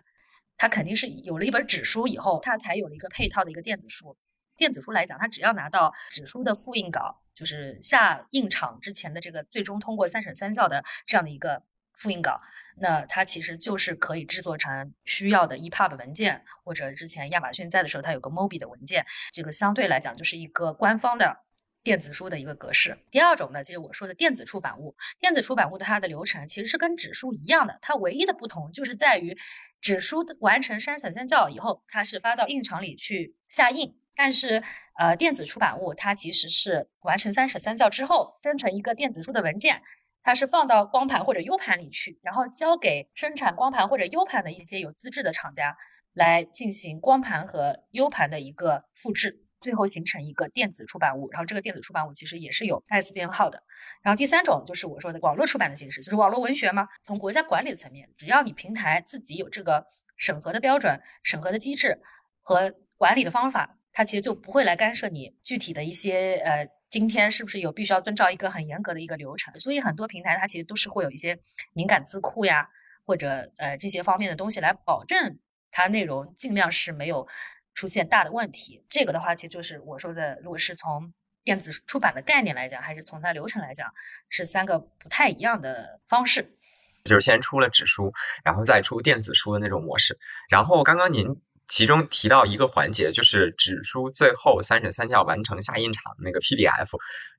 [0.55, 4.17] 它肯定是有了一本纸书以后，它才有了一个配套的一个电子书。
[4.55, 11.63] 电子书来讲，它只要拿到纸书的复印稿，就是下印厂之前的这个最终通过三审三校的这样的一个。
[12.01, 12.41] 复印稿，
[12.77, 21.37] 那它其实就是可以制作成需要的 EPUB 文件，或者之前亚马逊在的时候，它有个 MOBI 的文件，这个相对来讲就是一个官方的
[21.83, 22.97] 电子书的一个格式。
[23.11, 29.37] 第二种呢，就是我说的电子出版物，电子出版物的它的流程其实是跟纸书一样的，它唯一的不同就是在于
[29.79, 34.63] 纸书完成三审三校以后，它是发到印厂里去下印，但是
[34.97, 39.83] 呃电子出版物它其实是完成三审三校之后生成一个电子书的文件。
[40.23, 45.75] 它是放到光盘或者 U 盘里去，然后交给生产光盘或者 U 盘的一些有资质的厂家
[46.13, 51.29] 来进行光盘和 U 盘的一个复制，最后形成一个电子出版物。
[51.31, 53.63] 然后这个电子出版物其实也是有 IS 编号的。
[54.03, 56.87] 然后第三种就是我说的网络出版的形式，就是网络文学嘛。
[57.01, 61.99] 从国家管理层面，只要你平台自己有这个审核的标准、审核的机制
[62.41, 66.67] 和管理的方法，它其实就不会来干涉你具体的一些呃。
[66.91, 69.57] 今天是不是有必须要遵照一个很严格的一个流程？
[69.61, 71.39] 所以很多平台它其实都是会有一些
[71.73, 72.67] 敏感字库呀，
[73.05, 75.39] 或者呃这些方面的东西来保证
[75.71, 77.25] 它内容尽量是没有
[77.73, 78.83] 出现大的问题。
[78.89, 81.13] 这个的话，其实就是我说的，如果是从
[81.45, 83.89] 电子出版的概念来讲，还是从它流程来讲，
[84.27, 86.57] 是三个不太一样的方式。
[87.05, 88.11] 就是先出了纸书，
[88.43, 90.19] 然后再出电子书的那种模式。
[90.49, 91.41] 然后刚刚您。
[91.71, 96.89] 其中提到一个环节，就是纸书最后三审三校完成下印厂那个 PDF，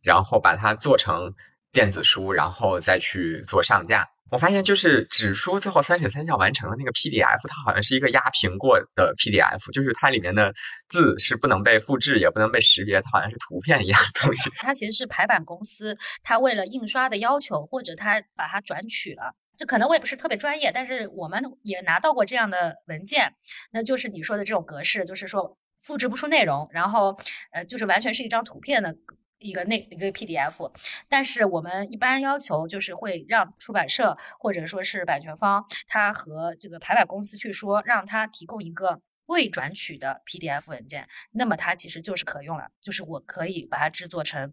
[0.00, 1.34] 然后把它做成
[1.70, 4.08] 电子书，然后再去做上架。
[4.30, 10.54] 我发现就是纸书最后三审三校完成的那个 PDF，它好像是一个压平过的 PDF，就是它里面的
[10.88, 14.48] 字是不能被复制，也不能被识别，它好像是图片一样的东西。
[14.56, 19.34] 它其实是排版公司，它为了印刷的要求，或者它把它转取了。
[19.66, 23.34] 可能我也不是特别专业，但是我们也拿到过这样的文件，
[23.72, 27.18] 那就是你说的这种格式，就是说复制不出内容，然后
[27.52, 28.96] 呃，就是完全是一张图片的
[29.38, 30.70] 一个那一个 PDF。
[31.08, 44.52] 但是我们一般要求就是会让出版社或者说是版权方，他和这个排版公司去说，让他提供一个未转取的 PDF 文件，那么它其实就是可用了，就是我可以把它制作成。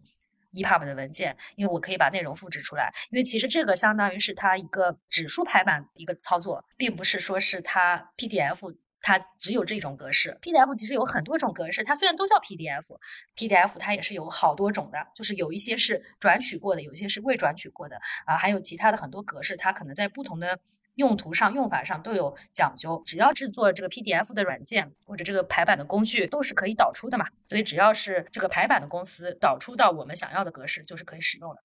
[0.52, 20.58] EPUB 的文件，因为我可以把内容复制出来，因为其实这个相当于是它一个指数排版一个操作，并不是说是它 PDF 它只有这种格式，PDF 其实有很多种格式，它虽然都叫 PDF，PDF 它也是有好多种的，就是有一些是转取过的，有一些是未转取过的啊，还有其他的很多格式，它可能在不同的。
[20.96, 27.26] 用途上、用法上都有讲究，只要制作这个 PDF 的软件或者这个排版的工具，都是可以导出的嘛。
[27.46, 31.62] 所以只要是这个排版的公司导出到我们想要的格式，就是可以使用的。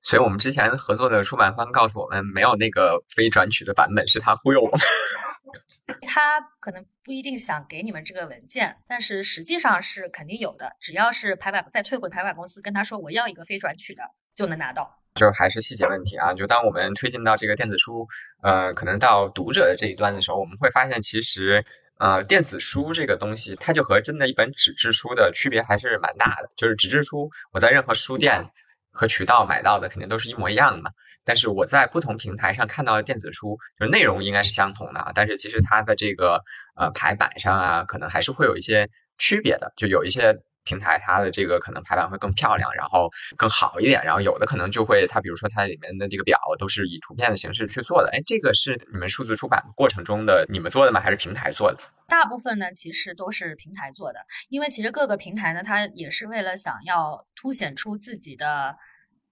[0.00, 4.78] 所以我们之前合作的出版方告诉我们，没有那个非转取的版本，是他忽悠我们。
[6.08, 10.74] 他可能不一定想给你们这个文件，但是实际上是肯定有的。
[10.80, 14.02] 只要是排版再退回排版公司，跟他说我要一个非转取的，
[14.34, 14.98] 就能拿到。
[15.16, 16.34] 就还是细节问题啊。
[16.34, 18.06] 就当我们推进到这个电子书，
[18.42, 21.64] 呃，可能到读者的这一端的时候，我们会发现其实。
[21.98, 26.50] 呃，电子书这个东西，它就和真的一本纸质书的区别还是蛮大的。
[26.54, 28.50] 就是纸质书，我在任何书店
[28.90, 30.90] 和渠道买到的肯定都是一模一样的嘛。
[31.24, 36.44] 但是我在不同平台上看到的电子书，就是内容应该是相同的，但是其实它的这个
[36.76, 40.42] 呃排版上啊，可能还是会有一些区别的，就有一些。
[40.66, 51.00] 平台它的这个可能排版会更漂亮，然后更好一点，然后有的可能就会它比如说它里面的这个表都是以图片的形式去做的，哎，这个是你们数字出版过程中的你们做的吗？
[51.00, 51.78] 还是平台做的？
[52.08, 54.18] 大部分呢其实都是平台做的，
[54.50, 58.76] 因为其实各个平台呢它也是为了想要凸显出自己的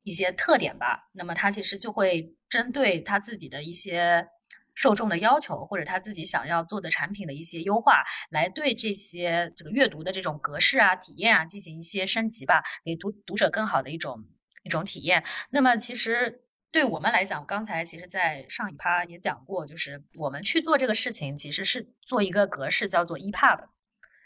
[0.05, 4.27] 一些特点吧，那么它其实就会针对它自己的一些。
[4.75, 14.25] 受众的要求，或者他自己想要做的产品的一些优化，来对这些这个阅读的这种格式啊、体验啊进行一些升级吧，给读读者更好的一种
[14.65, 15.25] 一种体验。
[15.51, 23.69] 那么，其实对我们来讲，刚才其实在上一趴也讲过，就是我们去做这个事情，其实是做一个格式叫做 EPUB。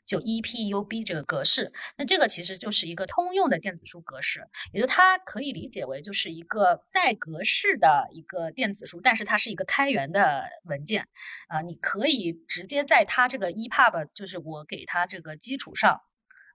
[0.08, 4.42] 就 EPUB 这个格式，那这个其实就是一个通用的电子书格式，
[4.72, 11.06] 也就它可以理解为就是一个带格式的一个电子书，但是它是一个开源的文件，
[11.48, 16.00] 啊，你可以直接在它这个 EPUB，就是我给它这个基础上，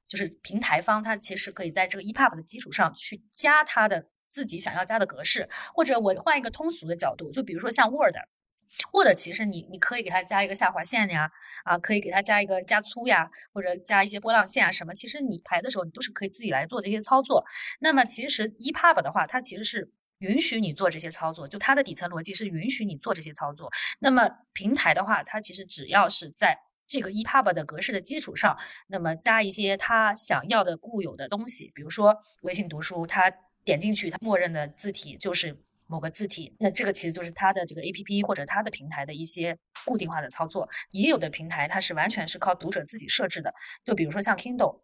[0.07, 8.15] 就是平台方它其实可以在这个 EPUB 的基础上去加它的自己想要加的格式，或者我换一个通俗的角度，就比如说像 Word。
[8.91, 11.29] 或者其实你你可以给它加一个下划线呀，
[11.63, 14.93] 啊，可以给它加一个加粗呀，或者加一些波浪线啊什么。
[14.93, 17.45] 其实你排的时候，你都是可以自己来做这些操作。
[17.79, 23.71] 那么其实 EPUB 的话，它其实是允许你做这些操作，就它的底层逻辑是允许你做这些操作。
[23.99, 26.57] 那么平台的话，它其实只要是在
[26.87, 28.57] 这个 EPUB 的格式的基础上，
[28.87, 33.31] 那么加一些它想要的固有的东西，比如说微信读书，它
[33.63, 35.61] 点进去，它默认的字体就是。
[35.87, 40.69] 某个字体，那这个其实就是它的这个 A P P 或者它的平台的一些固定化的操作。
[40.91, 44.81] 也有的平台它是完全是靠读者自己设置的，就比如说像 Kindle，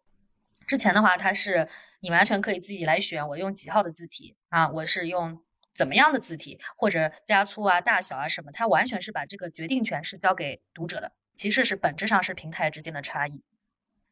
[0.66, 1.68] 之前的话它是
[2.00, 5.40] 你完全可以自己来选，我用几号的字体啊，我是用
[5.74, 11.12] 怎么样的字体或者加粗啊、大小啊什么，它完全是把这个决定权是交给读者的。
[11.34, 13.42] 其实是本质上是平台之间的差异。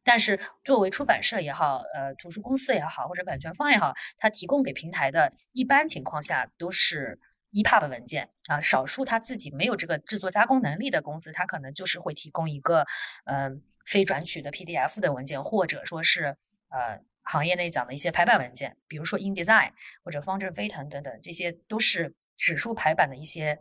[0.04, 7.20] 但是作为出版社也好，呃，图书公司也好，或者版权方也好，它提供给平台的一般情况下都是
[7.52, 8.58] EPUB 文件啊。
[8.58, 12.86] 少数他自己没有这个制作加工能力的公司，他可能就是会提供一个
[13.26, 16.36] 嗯非转取的 PDF 的文件，或者说是
[16.70, 23.58] 呃行业内讲的一些排版文件，比如说 InDesign 或者方正飞腾等等，这些都是指数排版的一些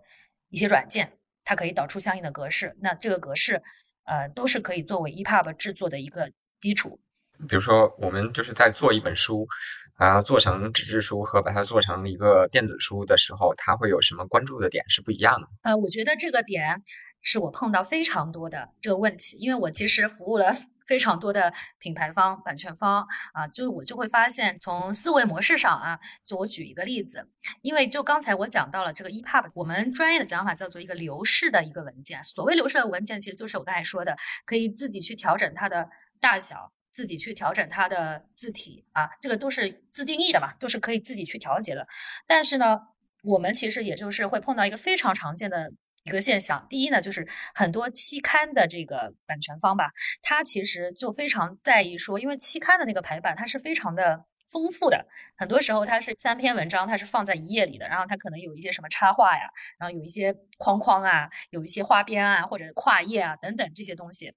[0.48, 1.12] 一些软件，
[1.44, 2.78] 它可以导出相应的格式。
[2.80, 3.62] 那这个格式。
[4.08, 7.00] 呃，都是可以作为 EPUB 制作的一个基础。
[7.48, 9.48] 比如说，我们就是在做一本书，
[9.94, 15.48] 啊，做成纸质书和把它做成一个电子书的时候，它会有什么关注的点是不一样的？
[15.62, 16.82] 呃，我觉得这个点
[17.22, 20.58] 是我碰到非常多的这个问题，因为我其实服务了。
[20.88, 27.28] 非常多的品牌方、版权方啊，就我就会发现，从思维模式上啊，就我举一个例子，
[27.62, 32.24] 因为就刚才我讲到了这个 EPUB，我们专业的讲法叫做一个流式的一个文件。
[32.24, 35.90] 所谓流式的文件，其实就是我刚才说的，可以自己去调整它的
[36.22, 41.86] 大小，自己去调整它的字体啊，这个都是自定义的嘛，都是可以自己去调节的。
[42.26, 42.80] 但是呢，
[43.24, 45.74] 我们其实也就是会碰到一个非常常见的。
[46.08, 49.92] 一个现象，第一呢，就是很多期刊的这个版权方吧，
[50.22, 64.34] 他其实就非常在意说，因为期刊的那个排版它是非常的丰富的，很多时候它是三篇文章，它是放在一页里的，然后它可能有一些什么插画呀，然后有一些框框啊，有一些花边啊，或者跨页啊等等这些东西，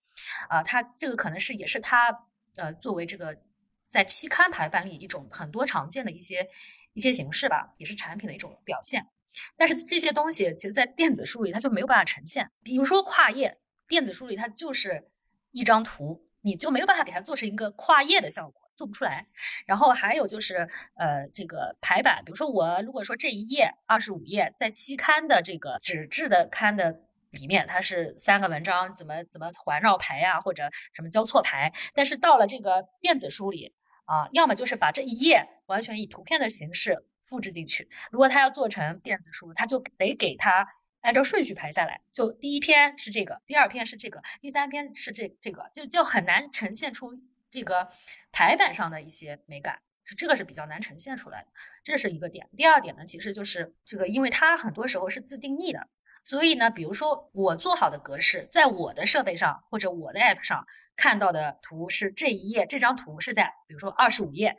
[0.48, 2.10] 啊，它这个可能是也是它
[2.56, 3.36] 呃作为这个
[3.88, 6.48] 在期刊排版里一种很多常见的一些
[6.94, 9.06] 一些形式吧，也是产品的一种表现。
[9.56, 12.50] 但是这些东西其实，在电子书里它就没有办法呈现。
[12.62, 15.08] 比如说跨页，电子书里它就是
[15.52, 19.26] 一张图，你就没有办法给它做成一个跨页的效果，做不出来。
[19.66, 31.72] 然后还有就是，呃，这个排版，比如说我如果说这一页二十五页，在期刊的这个纸质的刊的里面，它是三个文章，怎么怎么环绕排呀，或者什么交错排。
[31.94, 33.74] 但是到了这个电子书里
[34.06, 37.06] 啊，要么就是把这一页完全以图片的形式。
[37.30, 37.88] 复制进去。
[38.10, 40.66] 如果他要做成电子书，他就得给他
[41.00, 42.00] 按照顺序排下来。
[42.12, 47.12] 就第一篇是这个，第二篇是这个，第三篇是这这个，就就很难呈现出
[47.50, 47.88] 这个
[48.32, 49.80] 排版上的一些美感。
[50.02, 51.48] 是这个是比较难呈现出来的，
[51.84, 52.48] 这是一个点。
[52.56, 55.86] 第二点呢，其实就是这个，因为它很多时候是自定义的，
[56.24, 60.66] 所以呢，比如说我做好的格式，在我的设备上或者我的 app 上
[60.96, 64.56] 看到的图是这一页，这张图是在比如说二十五页。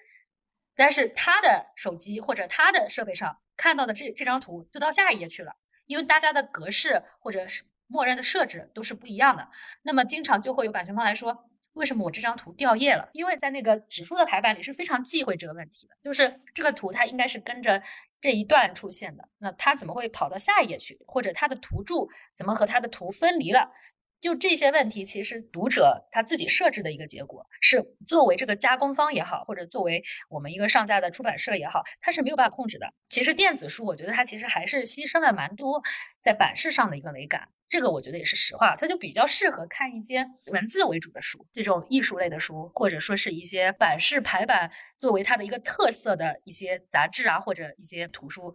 [0.81, 5.55] 但是他的手机或者他的设备上看到的这这张图就到下一页去了，
[5.85, 9.47] 因为大家的格式或者是默认的设置都是不一样的。
[9.83, 13.07] 那么经常就会有版权方来说，为什么我这张图掉页了？
[13.13, 17.83] 因为在那个指数的排版里是非常忌讳这个问题的，就是这个图它应该是跟着
[18.19, 20.99] 这一段出现的，那它怎么会跑到下一页去？
[21.05, 23.71] 或者它的图柱怎么和它的图分离了？
[24.21, 32.93] 就这些问题，其实读者他自己设置的一个结果，是作为这个加工方也好，或者作为我们一个上架的出版社也好，它是没有办法控制的。
[33.09, 35.81] 其实电子书，我觉得它其实还是牺牲了蛮多
[36.21, 38.75] 在版式上的一个美感，这个我觉得也是实话。
[38.75, 48.53] 它就比较适合看一些文字为主的书，这种艺术类的书，或者说是一些版式排版作为它的一个特色的一些杂志啊，或者一些图书。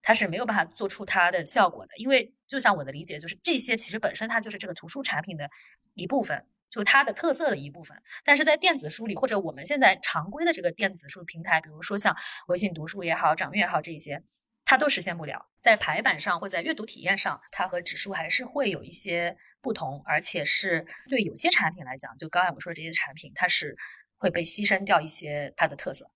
[0.00, 5.48] 它是没有办法做出它的效果的，因为就像我的理解，就是这些其实本身它就是这个图书产品的
[5.94, 7.96] 一部分，就它的特色的一部分。
[8.24, 12.16] 但是在电子书里，或者我们现在常规的这个电子书平台，比如说像
[12.48, 14.22] 微信读书也好、掌阅也好，这些
[14.64, 15.46] 它都实现不了。
[15.60, 23.76] 在排版上或在阅读体验上，它和纸书还是会有一些不同，而且是对有些产品来讲，就刚才我说这些产品，它是
[24.16, 26.10] 会被牺牲掉一些它的特色。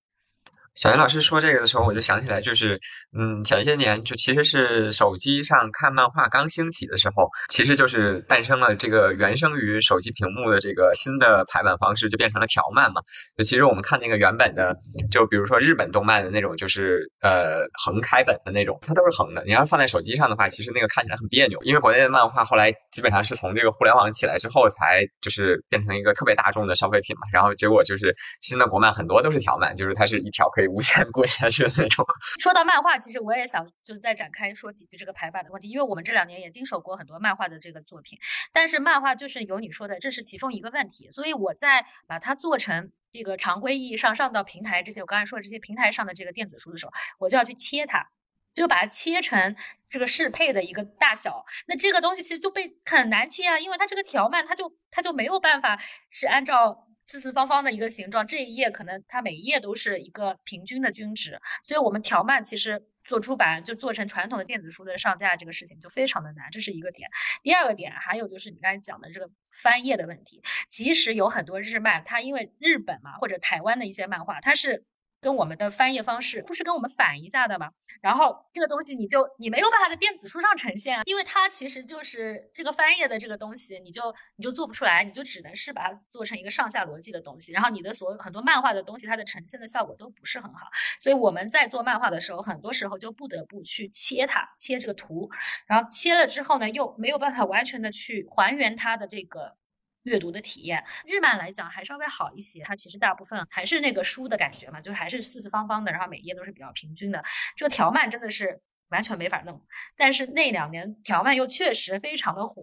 [0.74, 2.80] 小云老师说这个的时候，我就想起来，就是
[3.16, 13.02] 嗯，前些年就其实是手机上看漫画刚兴起的时候，其实就是诞生了这个原生于手机屏幕的这个新的排版方式，就变成了条漫嘛。
[13.36, 14.76] 就其实我们看那个原本的，
[15.10, 19.44] 就比如说日本动漫的那种，就是呃横开本的那种，它都是横的。
[19.44, 21.58] 你要放在手机上的话，其实那个看起来很别扭。
[21.62, 27.22] 因为国内的漫画后来基本上是从这个互联网起来之后，才就是变成一个特别大众的消费品嘛。
[27.30, 30.72] 然后结果就是新的国漫很多都是条漫，就是它是一条可以可以。
[30.72, 32.06] 无限过下去的那种。
[32.40, 38.18] 说到漫画，其实我也想就是再展开说几句这个排版的问题，因为我们这两年也经手过很多漫画的这个作品，
[38.52, 41.10] 但是漫画就是有你说的，这是其中一个问题。
[41.10, 48.08] 所以我在把它做成这个常规意义上上到平台这些我刚才说的这些平台上的这个电子书的时候，我就要去切它，
[48.54, 49.54] 就把它切成
[49.90, 51.44] 这个适配的一个大小。
[51.66, 56.88] 那这个东西其实就被很难切啊，因为它这个条漫它就它就没有办法是按照。
[57.12, 67.06] 四四方方的一个形状，这一页可能它每一页都是一个平均的均值，所以我们条漫其实做出版就做成传统的电子书的上架这个事情就非常的难，这是一个点。
[67.42, 70.40] 第二个点还有就是你刚才讲的这个翻页的问题，
[70.70, 74.86] 其实有很多日漫，它因为日本嘛或者台湾的一些漫画，它是。
[75.22, 77.70] 跟我们的翻页方式不是跟我们反一下的吗？
[78.00, 87.52] 然后这个东西你就你没有办法在电子书上呈现啊，因为它其实就是这个翻页的这个东西，你就你就做不出来，你就只能是把它做成一个上下逻辑的东西。
[87.52, 90.66] 然后你的所有很多漫画的东西，它的呈现的效果都不是很好。
[91.00, 95.30] 所以我们在做漫画的时候，很多时候就不得不去切它，切这个图，
[95.68, 99.56] 然后切了之后呢，又没有办法完全的去还原它的这个。
[100.04, 107.22] 阅读的体验，日漫来讲还稍微好一些，它其实大部分还是那个书的感觉嘛，就还是四四方方的，然后每页都是比较平均的。
[107.56, 108.60] 这个条漫真的是。
[108.92, 109.60] 完全没法弄，
[109.96, 112.62] 但是那两年条漫又确实非常的火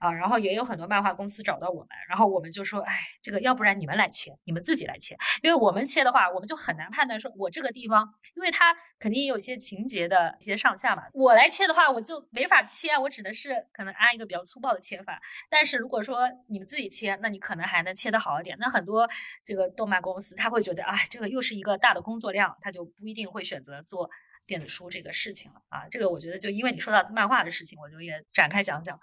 [0.00, 2.92] 啊，然后也有很多漫画公司找到我们，然后我们就说，哎，
[3.22, 18.56] 这个要不然你们来切，你们自己来切，因为我们切的话，我们就很难判断说，我这个地方，因为它肯定也有些情节的一些上下嘛，我来切的话，我就没法切，我只能是可能按一个比较粗暴的切法，但是如果说你们自己切，那你可能还能切得好一点。
[18.58, 19.08] 那很多
[19.44, 24.10] 这个动漫公司他会觉得，哎，这个又是一个大的工作量，他就不一定会选择做。
[24.50, 28.98] 电子书这个事情了啊，这个我觉得就因为你说到漫画的事情，我就也展开讲讲。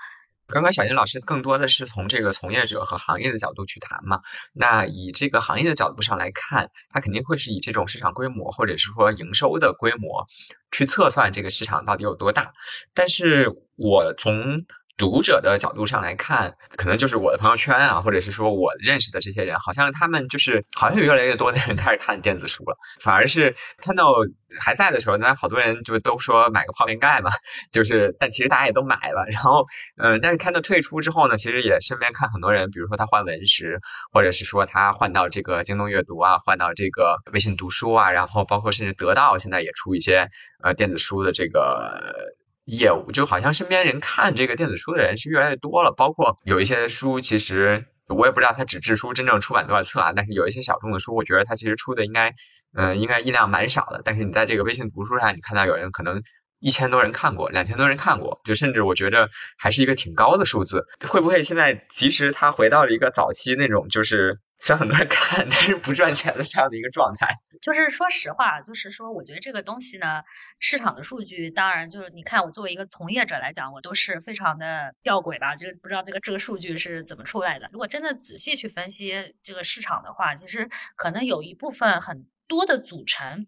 [0.47, 10.27] 刚刚小金老师更多的是从这个从业者和行业的角度去谈嘛，那以这个行业的角度上来看，它肯定会是以这种市场规模或者是说营收的规模
[10.69, 12.51] 去测算这个市场到底有多大。
[12.93, 14.65] 但是我从
[14.97, 24.15] 读者的角度上来看，可能就是我的朋友圈啊，或者是说我认识的这些人，好像他们就是好像有越来越多的人开始看电子书了，反而是看到
[24.59, 27.29] 还在的时候，那好多人就都说买个泡面盖嘛，
[27.71, 29.65] 就是但其实大家也都买了，然后
[29.97, 33.79] 嗯，但是看到退出之后呢，其实也身边看很多人，比如说他换文石，
[34.11, 40.27] 或者是说他换到这个京东阅读啊，换到这个微信读书啊，然后包括甚至得到现在也出一些
[40.63, 42.35] 呃电子书的这个。
[42.67, 52.33] 业务就好像身边人看这个电子书的人是越来越多了，包括有一些书，其实我也不知道它纸质书真正出版多少册啊，但是有一些小众的书，我觉得它其实出的应该，
[52.75, 54.01] 嗯，应该印量蛮少的。
[54.03, 56.21] 但是你在这个微信读书上，你看到有人可能
[56.59, 60.85] 一千多人看过，两千多人看过，就甚至我觉得还是一个挺高的数字。
[61.07, 64.39] 会不会现在其实它回到了一个早期那种就是？
[64.59, 67.27] 虽然很多人看，但是不赚钱的这样的一个状态，
[67.61, 70.23] 就是说实话，就是说，我觉得这个东西呢，
[70.57, 77.69] 市场的数据，当然就是你看，我作为一个从业者来讲，我都是非常的吊诡吧，就是不知道这个这个数据是怎么出来的。
[77.71, 83.45] 如果真的仔细去分析这个市场的话，其实可能有一部分很多的组成。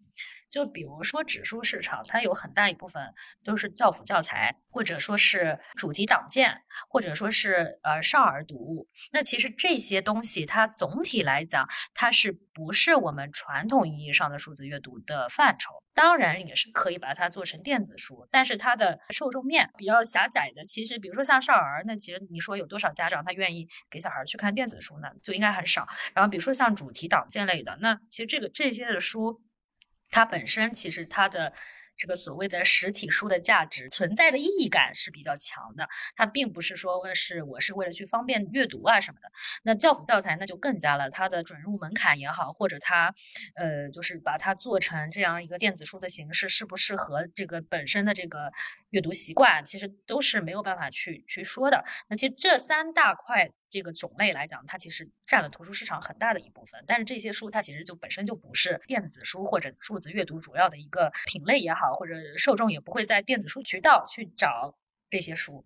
[0.50, 8.88] 就比如说纸书市场，它有很大一部分都是教辅教材，或者说是主题党建，或者说是呃少儿读物。
[9.12, 15.84] 那其实这些东西，它总体来讲，它是不是我们传统意义上的数字阅读的范畴？
[15.94, 20.64] 当然也是可以把它做成电子书，但是它的受众面比较狭窄的。
[20.64, 25.10] 其实，比如说像少儿，那其实你说有多少家长他愿意给小孩去看电子书呢？
[25.22, 25.86] 就应该很少。
[26.14, 29.42] 然后比如说像主题党建类的，那其实这个这些的书。
[30.10, 31.54] 它本身其实它的
[31.98, 35.86] 这个所谓的实体书的价值存在的意义感是比较强的，
[36.16, 39.30] 它并不是说是我是为了去方便阅读啊什么的。
[39.64, 43.14] 那教辅教材那就更加了，它的准入门槛也好，或者它
[43.56, 48.50] 呃就是把它做成这样一个电子书的形式，适不适合这个本身的这个
[48.90, 51.84] 阅读习惯，其实都是没有办法去去说的。
[52.08, 53.50] 那其实这三大块。
[53.72, 56.84] 这个种类来讲，它其实占了图书市场很大的一部分。
[56.88, 64.76] 但是这些书它其实就本身就不是电子书或者数字阅读主要的一个品类也好，或者受众也不会在电子书渠道去找
[65.08, 65.64] 这些书。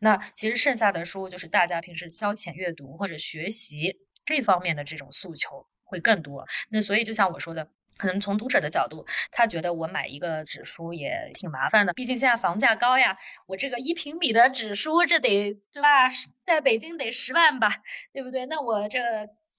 [0.00, 6.46] 那其实剩下的书就是大家平时消遣阅读或者学习这方面的这种诉求会更多。
[6.68, 7.70] 那所以就像我说的。
[8.00, 13.14] 可能从读者的角度，他觉得我买一个纸书也挺麻烦的，毕竟现在房价高呀。
[13.46, 16.08] 我这个一平米的纸书，这得对吧？
[16.46, 17.68] 在北京得十万吧，
[18.10, 18.46] 对不对？
[18.46, 18.98] 那我这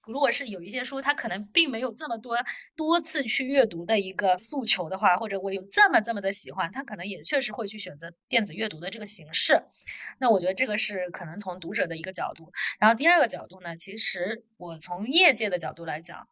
[0.04, 2.36] 如果是有一些书，他可能并没有这么多
[2.74, 9.62] 多次去阅读的一个诉求的话，或者我有这么这么的喜欢，他可能也确实会去选择电子阅读的这个形式。
[10.18, 12.50] 那我觉得这个是可能从读者的一个角度。
[12.80, 16.26] 然后第二个角度呢，其实我从业界的角度来讲。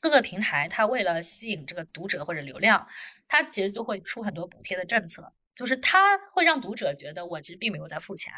[0.00, 2.86] 各个平台，它为了吸引这个读者或者流量，
[3.28, 8.32] 它其实就会出很多补贴的政策，就是它会让读者觉得我其实并没有在付钱，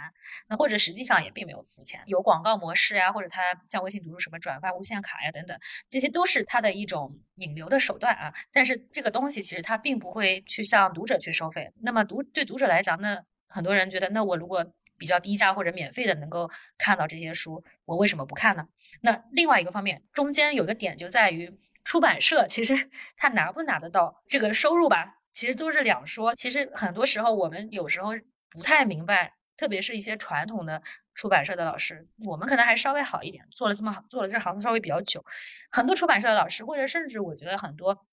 [0.48, 5.56] 那或者实际上也并没有付钱，有广告模式呀，或者它像微信读书什么转发无限卡呀等等，
[5.88, 8.34] 这些都是它的一种引流的手段啊。
[8.52, 11.70] 但是这个东西其实它并不会去向读者去收费。
[11.82, 14.66] 那么读对读者来讲，那很多人觉得，那我如果
[15.03, 16.48] 比较低价或者免费的能够
[16.78, 18.64] 看到这些书，我为什么不看呢？
[19.00, 26.32] 那另外一个方面，中间有个点就在于出版社其实他拿不拿得到这个收入吧，其实都是两说。
[26.36, 28.12] 其实很多时候我们有时候
[28.48, 30.80] 不太明白，特别是一些传统的
[31.16, 35.24] 出版社的老师，我们可能还稍微好一点，做了这么好做了这行稍微比较久。
[35.72, 38.07] 很多出版社的老师，或者甚至我觉得很多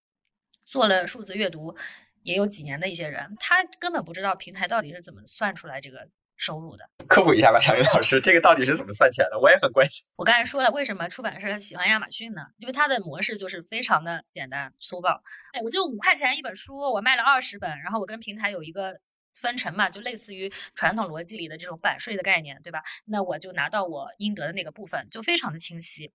[0.65, 1.77] 做了数字阅读
[2.23, 6.09] 也有几年的一些人，他根本不知道平台到底是怎么算出来这个。
[6.39, 9.37] 收入的，科普一下吧，小云老师，这个到底是怎么算钱的？
[9.37, 10.07] 我也很关心。
[10.15, 12.41] 我刚才说了，为什么出版社喜欢亚马逊呢？
[12.57, 15.21] 因为它的模式就是非常的简单粗暴。
[15.51, 18.97] 哎，我就五块钱一本书，我卖了二十本，然后我跟平台有一个
[19.37, 22.81] 分成嘛，就类似于传统逻辑里的这种版税的概念，对吧？
[23.05, 26.11] 那我就拿到我应得的那个部分，就非常的清晰。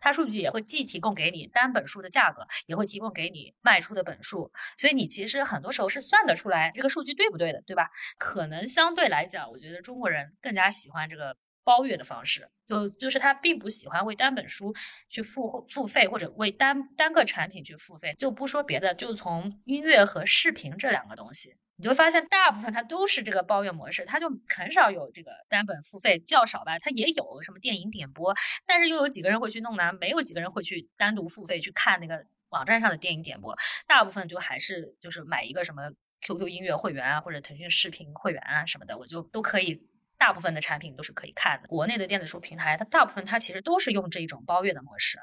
[0.00, 7.90] 它数据也会既提供给你单本书的价格，也会提供给你卖出的本数，所以你其实很多时候是算得出来这个数据对不对的，对吧？
[8.18, 14.72] 可能相对来讲，我觉得中国人更加喜欢这个包月的方式，就就是他并不喜欢为单本书
[15.08, 18.14] 去付付费，或者为单单个产品去付费。
[18.16, 21.56] 就不说别的，就从音乐和视频这两个东西。
[21.76, 26.78] 你就发现，大部分它都是这个包月模式，它就很少有这个单本付费，较少吧。
[26.78, 28.34] 它也有什么电影点播，
[28.66, 29.92] 但是又有几个人会去弄呢？
[30.00, 33.56] 没有几个人会去单独付费去看那个网站上的电影点播，
[33.86, 35.90] 大部分就还是就是买一个什么
[36.22, 39.86] QQ 音乐会员啊，或者腾讯视频会员啊什么的，我就都可以。
[40.18, 41.68] 大部分的产品都是可以看的。
[41.68, 45.18] 国内的电子书平台，它大部分它其实都是用这一种包月的模式。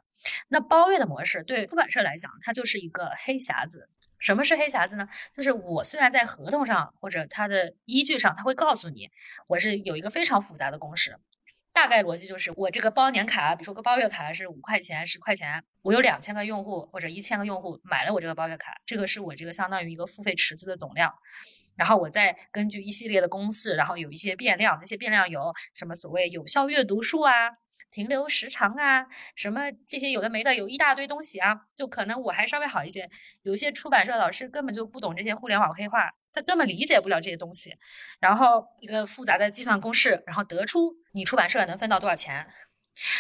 [0.50, 3.90] 那包月的模式对出版社来讲，它就是一个黑匣子。
[4.24, 5.06] 什么是黑匣子呢？
[5.34, 9.10] 就是我虽然在合同上或者它的依据上，它会告诉你，
[9.48, 11.18] 我是有一个非常复杂的公式，
[11.74, 21.14] 大概逻辑就是我这个包年卡，比如说个包月卡是五块钱、十块钱，我有两千个用户或者一千个用户买了我这个包月卡，这个是我这个相当于一个付费池子的总量，
[21.76, 27.34] 然后我再根据一系列的公式，然后有一些变量，这些变量有什么所谓有效阅读数啊。
[27.94, 33.08] 停留时长啊，什么这些有的没的，有一大堆东西啊，就可能我还稍微好一些。
[33.44, 37.72] 有些出版社老师根本就不懂这些互联网黑话，他根本理解不了这些东西。
[38.20, 42.48] 然后一个复杂的计算公式，然后得出你出版社能分到多少钱。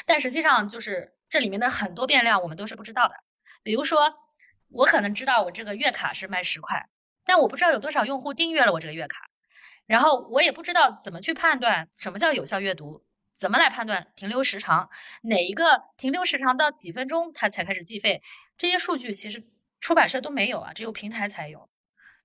[0.07, 3.13] 但实际上就是这里面的很多变量我们都是不知道的。
[3.61, 4.11] 比如说，
[4.69, 6.83] 我可能知道我这个月卡是卖十块，
[7.25, 9.29] 但我不知道有多少用户订阅了我这个月卡，
[9.85, 13.05] 然后我也不知道怎么去判断什么叫有效阅读。
[13.37, 14.89] 怎么来判断停留时长？
[15.23, 18.21] 哪一个停留时长到几分钟它才开始计费？
[18.57, 19.45] 这些数据其实
[19.79, 21.69] 出版社都没有啊，只有平台才有。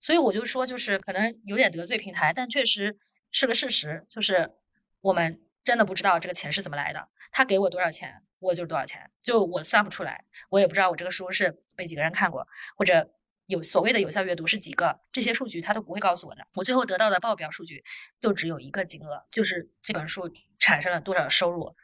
[0.01, 2.97] 所以我就说，就是可能有点得罪平台，但确实
[3.31, 4.53] 是个事实，就是
[5.01, 5.41] 我们。
[5.65, 7.09] 真的不知道这个钱是怎么来的。
[7.31, 13.11] 他给我多少钱，我就是多少钱，就我算不出来，我也不知道我这个书是被几个人看过，或者
[13.45, 16.47] 有所谓的有效阅读是几个，这些数据他都不会告诉我的。
[16.55, 17.85] 我最后得到的报表数据
[18.19, 20.27] 就只有一个金额，就是这本书
[20.59, 21.75] 产生了多少收入，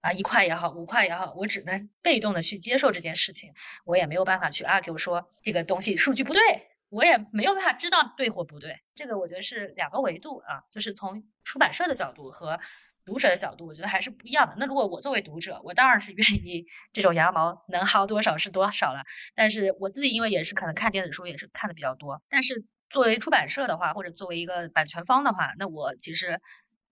[0.00, 3.52] 啊，一块也好，五块也好，我只能被动的去接受这件事情，
[3.84, 6.40] 我也没有办法去 argue 说这个东西数据不对。
[6.90, 12.58] 我也没有办法知道对或不对，这个我觉得是两个维度啊，就是从出版社的角度和
[13.04, 14.56] 读者的角度，我觉得还是不一样的。
[14.58, 19.04] 那如果我作为读者，我当然是愿意这种羊毛能薅多少是多少了。
[19.36, 26.40] 但是我自己因为也是可能看电子书也是看的比较多，但是作为出版社的话，或者作为一个版权方的话，那我其实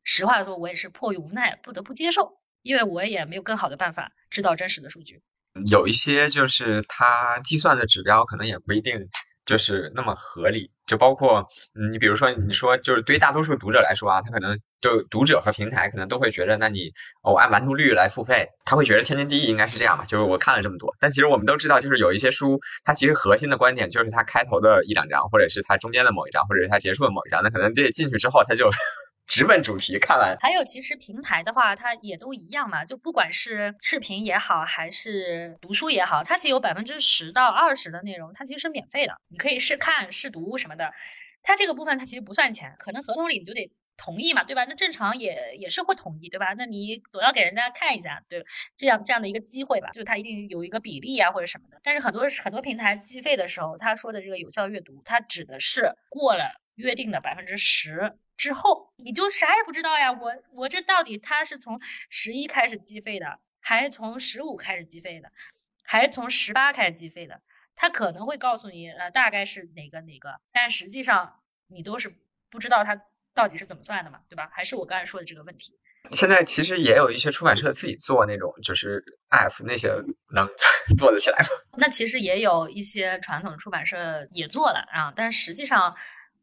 [0.08, 2.32] 实话说，我也是迫于无奈不得不接受，
[2.62, 5.22] 因为我也没有更好的办法知道真实的数据。
[5.70, 9.08] 有一些就是他计算的指标可能也不一定。
[9.48, 11.48] 就是那么合理，就包括，
[11.90, 16.92] 你比如说，你说就是对于大多数读者来说啊，他可能就读者和平台可能都会觉得，那你
[17.22, 20.04] 哦按完读率来付费，他会觉得天经地义应该是这样嘛。
[20.04, 28.68] 就是我看了这么多，但其实我们都知道，就是有一些书，它其实核心的观点就是它开头的一两章，或者是它中间的某一章，或者是它结束的某一章，那可能这进去之后他就。
[29.28, 30.36] 直奔主题，看完。
[30.40, 32.84] 还有，其实平台的话，它也都一样嘛。
[32.84, 40.90] 就不管是视频也好，还是读书也好，它其实有百分之十到二十的内容，它其实是免费的，你可以试看、试读什么的。
[41.42, 44.64] 它这个部分它其实不算钱，可能合同里你就得同意嘛，对吧？
[44.64, 46.54] 那正常也也是会同意，对吧？
[46.56, 48.42] 那你总要给人家看一下，对
[48.76, 51.78] 这样这样的一个机会吧，就是它一定有一个比例啊或者什么的。
[51.82, 58.14] 但是很多很多平台计费的时候，他说的这个有效阅读，它指的是过了约定的百分之十。
[58.38, 61.78] 之后你就啥也不知道呀，我我这到底他是从
[62.08, 65.30] 十一开始计费的，还是从十五开始计费的，
[65.82, 67.42] 还是从十八开始计费的？
[67.74, 72.14] 他可能会告诉你，呃，大概是哪个哪个，但实际上你都是
[72.48, 73.02] 不知道他
[73.34, 74.48] 到底是怎么算的嘛，对吧？
[74.52, 75.76] 还是我刚才说的这个问题。
[76.12, 79.88] 现在其实也有一些出版社自己做那种就是 app 那些
[80.32, 80.48] 能
[80.96, 81.48] 做得起来吗？
[81.76, 85.96] 那其实也有一些传统出版社也做了啊，但实际上。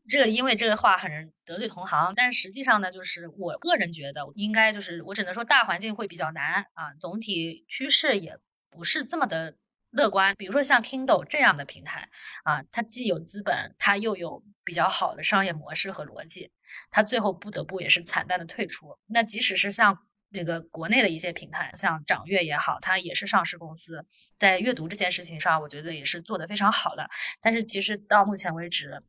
[0.07, 8.37] 这个因为这个话很得罪同行，但实际上呢，就是我个人觉得应该就是我只能说大环境会比较难啊，总体趋势也
[8.69, 9.55] 不是这么的
[9.89, 10.35] 乐观。
[10.35, 12.07] 比如说像 Kindle 这样的平台
[12.43, 16.51] 啊，它既有资本，它又有比较好的商业模式和逻辑，
[16.91, 18.95] 它最后不得不也是惨淡的退出。
[19.07, 19.97] 那即使是像
[20.29, 24.05] 那个国内的一些平台，像掌阅也好，它也是上市公司，
[24.37, 27.09] 在阅读这件事情上，我觉得也是做得非常好的。
[27.41, 29.01] 但是其实到目前为止。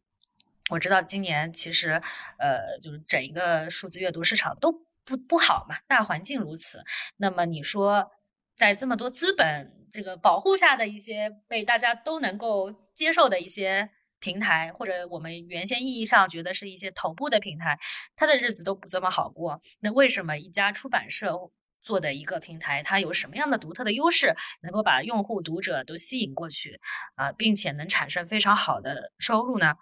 [0.70, 2.02] 我知道今年其实，
[2.38, 4.72] 呃，就是整一个数字阅读市场都
[5.04, 6.82] 不不好嘛，大环境如此。
[7.16, 8.10] 那么你说，
[8.56, 17.78] 在这么多资本这个保护下的一些被大家都能够接受的一些平台，或者我们原先意义上觉得是一些头部的平台，
[18.16, 19.60] 它的日子都不这么好过。
[19.78, 21.32] 那为什么一家出版社
[21.80, 26.80] 做的一个平台，它有什么样的独特的优势，能够把用户、读者都吸引过去
[27.14, 29.76] 啊，并且能产生非常好的收入呢？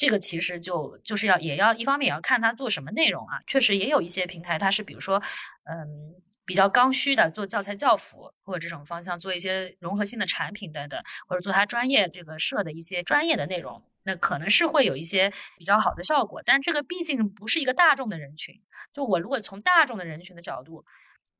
[0.00, 5.22] 这个其实就就是要也要一方面也要看他做什么内容啊，确实也有一些平台，它是比如说，
[5.64, 6.14] 嗯，
[6.46, 10.98] 比较刚需的做教材教辅或者这种方向，做一些融合性的产品等等，
[11.28, 16.40] 或者做它专业这个社的一些专业的内容，那可能是会有一些比较好的效果。
[16.46, 18.58] 但这个毕竟不是一个大众的人群，
[18.94, 20.82] 就我如果从大众的人群的角度，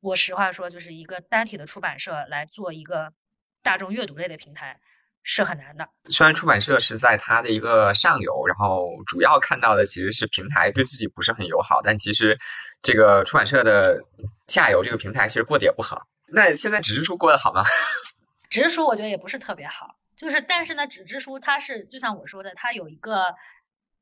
[0.02, 3.14] 我实话说，就是一个单体的出版社来做一个
[3.62, 4.78] 大众阅读类的平台。
[5.22, 5.88] 是很难的。
[6.08, 12.38] 虽然出版社是在它的一个上游，然后主要看到的其实是平台对自己不是很友好，但其实
[12.82, 14.00] 这个出版社的
[14.46, 16.06] 下游这个平台其实过得也不好。
[16.26, 17.62] 那现在纸质书过得好吗？
[18.48, 23.34] 纸质书我觉得也不是特别好，就是但是呢，纸质书它是就像我说的，它有一个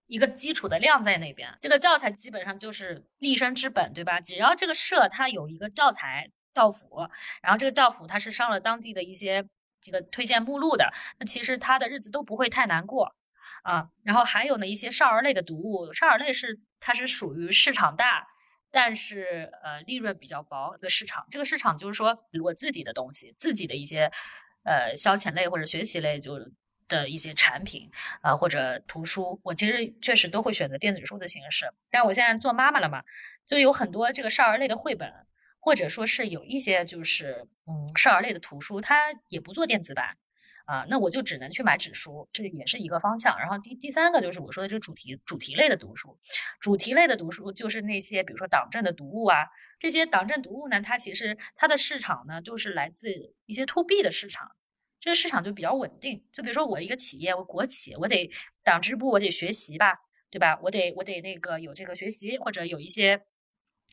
[0.06, 1.52] 一个基础的量在那边。
[1.60, 4.20] 这个教材基本上就是立身之本，对吧？
[4.20, 7.06] 只要这个社它有一个教材教辅，
[7.42, 9.44] 然后这个教辅它是上了当地的一些。
[9.90, 13.16] 这个推荐目录的，那其实他的日子都不会太难过
[13.62, 13.88] 啊。
[14.04, 18.26] 然后还有呢一些少儿类的读物，少儿类是它是属于市场大，
[18.70, 21.26] 但是呃利润比较薄的市场。
[21.30, 24.12] 这个市场就是说我自己的东西，自己的一些
[24.64, 26.38] 呃消遣类或者学习类就
[26.86, 31.72] 的一些产品啊或者图书，我其实确实都会选择电子书的形式。
[31.90, 33.02] 但我现在做妈妈了嘛，
[33.46, 35.10] 就有很多这个少儿类的绘本。
[35.60, 40.16] 或者说是有一些就是嗯少儿类的图书，它也不做电子版
[40.64, 43.38] 啊，那我就只能去买纸书，这也是一个方向。
[43.38, 46.18] 然后第第三个就是我说的这个主题主题类的读书，
[46.60, 49.46] 主题类的读书就是那些比如说党政的读物啊，
[49.78, 54.50] 这些党政读物呢，它其实它的市场呢就是来自一些 to B 的市场，
[55.00, 56.22] 这个市场就比较稳定。
[56.32, 58.30] 就比如说我一个企业，我国企，我得
[58.62, 59.96] 党支部，我得学习吧，
[60.30, 60.58] 对吧？
[60.62, 63.22] 我得我得那个有这个学习或者有一些。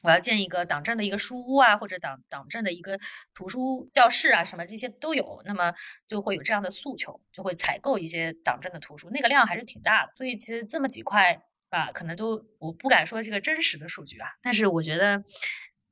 [0.05, 2.97] 我要建一个党政的一个书屋啊，或者党党政的一个
[3.33, 5.73] 图书教室啊，什么这些都有，那么
[6.07, 10.11] 就会有这样的诉求，就会采购一些党政的图书，那个量还是挺大的。
[10.15, 15.23] 所以其实这么几块啊，可能都我不敢说这个真实的数据啊，但是我觉得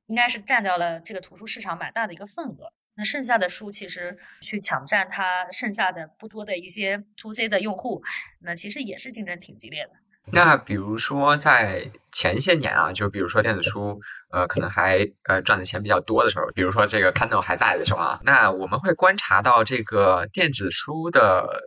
[0.06, 2.72] 应该是占掉了这个图书市场蛮大的一个份额。
[2.96, 8.04] 那剩下的书其实去抢占它剩下的不多的一些 to C 的用户，
[8.42, 9.94] 那其实也是竞争挺激烈的。
[10.32, 14.02] 那比如说在前些年啊，就比如说电子书，
[14.32, 21.62] 呃，可能还呃赚的钱比较多的时候，比如说这个 Kindle 还在的时候啊，那我们会观察到这个电子书的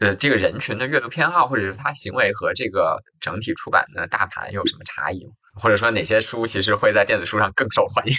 [0.00, 5.30] 呃这个人群的阅读偏好，或者是他行为和这个整体出版的大盘有什么差异？
[5.54, 8.14] 或者说哪些书其实会在电子书上更受欢迎？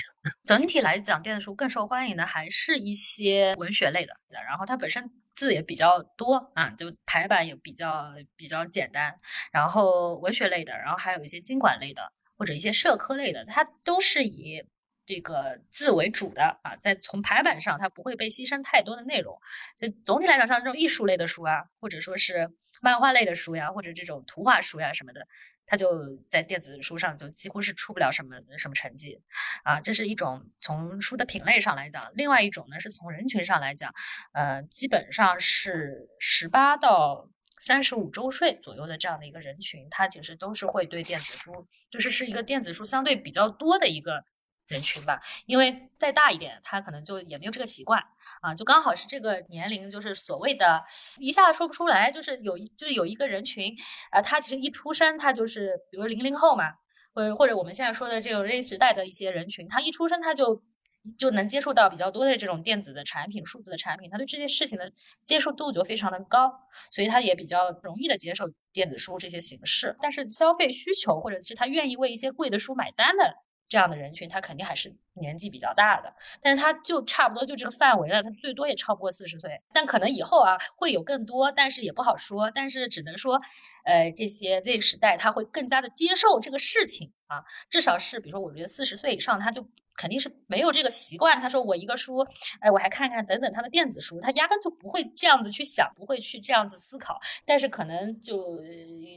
[0.45, 4.13] 整体来讲，电子书更受欢迎的还是一些文学类的，
[4.47, 5.11] 然后它本身。
[5.39, 9.17] 字也比较多啊，就排版也比较比较简单，
[9.53, 14.61] 然后文学类的，然后还有一些经管类的或者一些社科类的，它都是以
[15.09, 19.35] 这个字为主的啊，在从排版上它不会被牺牲太多的内容，
[19.75, 22.47] 所以总体来讲，像这种艺术类的书啊，或者说是
[22.79, 25.25] 漫画类的书呀，或者这种图画书呀什么的。
[25.65, 29.19] 它就在电子书上就几乎是出不了什么什么成绩，
[29.63, 32.11] 啊，这是一种从书的品类上来讲。
[32.13, 33.91] 另外一种呢是从人群上来讲，
[34.33, 37.29] 呃，基本上是十八到
[37.59, 44.23] 三十五周岁左右的这样的一个人群，他其实都是会对电子书，就是是一个电子书相对比较多的一个
[44.69, 45.21] 人群吧。
[45.45, 48.01] 因为再大一点，他可能就也没有这个习惯。
[48.41, 50.81] 啊，就刚好是这个年龄，就是所谓的，
[51.17, 53.75] 一下子说不出来，就是有一就是有一个人群，
[54.11, 56.71] 啊，他其实一出生他就是，比如零零后嘛，
[57.13, 60.63] 或者或者我们现在说的这种 Z 时代的一些人群，他一出生他就
[61.17, 64.89] 就能接触到比较多的这种电子的产品、数字的产品，他对这些事情的
[65.25, 66.49] 接受度就非常的高，
[66.91, 69.97] 所以他也比较容易的接受电子书这些形式。
[70.01, 73.35] 但是消费需求或者是他愿意为一些贵的书买单的。
[73.69, 83.39] 这样的人群，他肯定还是年纪比较大的，但是他就差不多就这个范围了，他最多也超不过四十岁，但可能以后啊会有更多，但是也不好说，但是只能说，
[83.85, 89.65] 呃，这些 Z 时代他会更加的接受这个事情啊，至少是比如说，我觉得四十岁以上他就。
[89.99, 91.37] 肯定是没有这个习惯。
[91.41, 92.25] 他说我一个书，
[92.61, 97.19] 哎，我还看看等等他的电子书，他压根就不会这样子去想，不会去这样子思考。
[97.45, 98.55] 但是可能就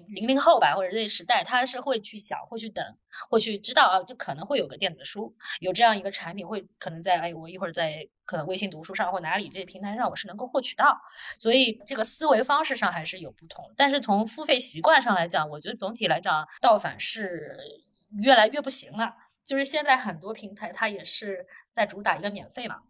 [0.08, 2.84] 零零后吧，或者这时代，他是会去想，会去等，
[3.30, 10.98] 会去知道啊，就可能会有个电子书，有这样一个产品，会可能在哎，我一会儿在可能微信读书上或哪里这些平台上，我是能够获取到。
[11.38, 13.64] 所以这个思维方式上还是有不同。
[13.76, 17.56] 但是从付费习惯上来讲，我觉得总体来讲，盗版是
[18.18, 19.14] 越来越不行了。
[19.44, 22.80] 就是现在很多平台它也是在主打一个免费嘛，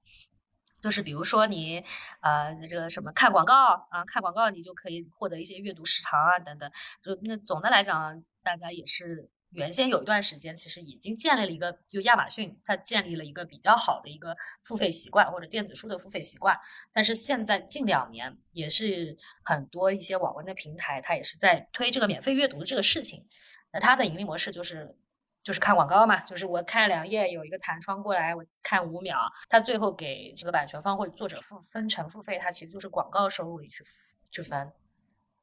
[0.80, 1.82] 就是比如说你
[2.20, 3.54] 呃这个什么看广告
[3.90, 6.70] 啊，看广告你就可以获得一些阅读时长啊等等。
[7.02, 16.58] 就那总的来讲，大家也是原先有一段时间其实已经建立了一个，就亚马逊它建立了一个比较好的一个付费习惯或者电子书的付费习惯。
[16.92, 23.26] 但是现在近两年也是很多一些网文的平台它也是在推这个免费阅读的这个事情。
[23.72, 24.98] 那它的盈利模式就是。
[25.44, 29.18] 就是看广告嘛，就是我看两页有一个弹窗过来，我看五秒，
[29.48, 33.84] 它最后给这个版权方或者作者付分成付费，它其实就是广告收入里去
[34.30, 34.72] 去分，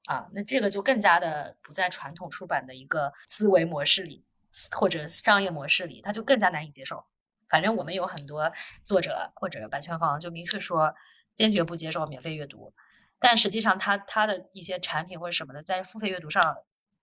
[0.06, 4.26] 啊，那这个就更加的不在传统出版的一个思维模式里
[4.72, 7.04] 或者商业模式里，它就更加难以接受。
[7.50, 8.50] 反正我们有很多
[8.86, 10.95] 作者或者版权方就明确说
[11.36, 12.74] 坚决不接受免费阅读，
[13.20, 16.56] 但实际上他他的一些产品或者什么的在付费阅读上。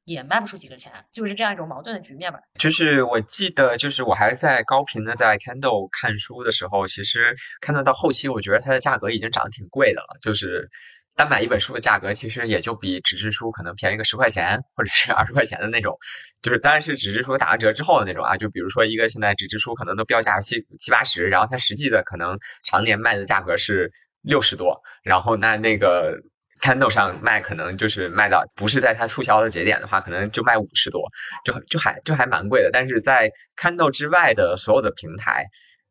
[0.07, 2.39] 也卖不出几个钱，就是这样一种矛盾的局面吧。
[2.61, 10.17] 就是我记得，就是我还在高频的在 Kindle 看书的时候，其实看到到后期，我觉得它的价格已经涨得挺贵的了。
[10.23, 10.71] 就是
[11.17, 15.99] 单买一本书的价格，其实也就比纸质书可能便宜个十块钱或者是二十块钱的那种。
[16.41, 18.37] 就是当然是纸质书打完折之后的那种啊。
[18.37, 23.91] 就比如说一个现在纸质书可能都标价七七八十，然后它实际的可能常年卖的价格是
[24.23, 26.23] 六十多，然后那那个。
[26.61, 31.11] Kindle 上卖可能就是卖到不是在它促销的节点的话，可能就卖五十多，
[31.45, 32.71] 就就还就还蛮贵的。
[32.73, 35.47] 但是在 Kindle 之外的所有的平台，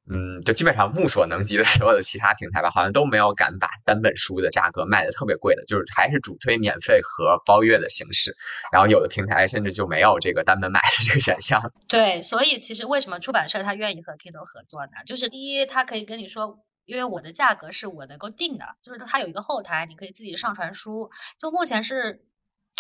[0.10, 8.36] 嗯，就基本上目所能及的所有的其他平台吧，好像都没有敢把单本书的价格卖的特别贵的，就是还是主推免费和包月的形式。
[8.72, 11.72] 然后有的平台甚至就没有这个单本买的这个选项。
[11.88, 14.92] 对，所以其实为什么出版社他愿意和 Kindle 合作呢？
[15.06, 16.58] 就是第一，他可以跟你说。
[16.86, 21.10] 因为我的价格是我能够定的，就是它有一个后台，你可以自己上传书。
[21.38, 22.26] 就目前是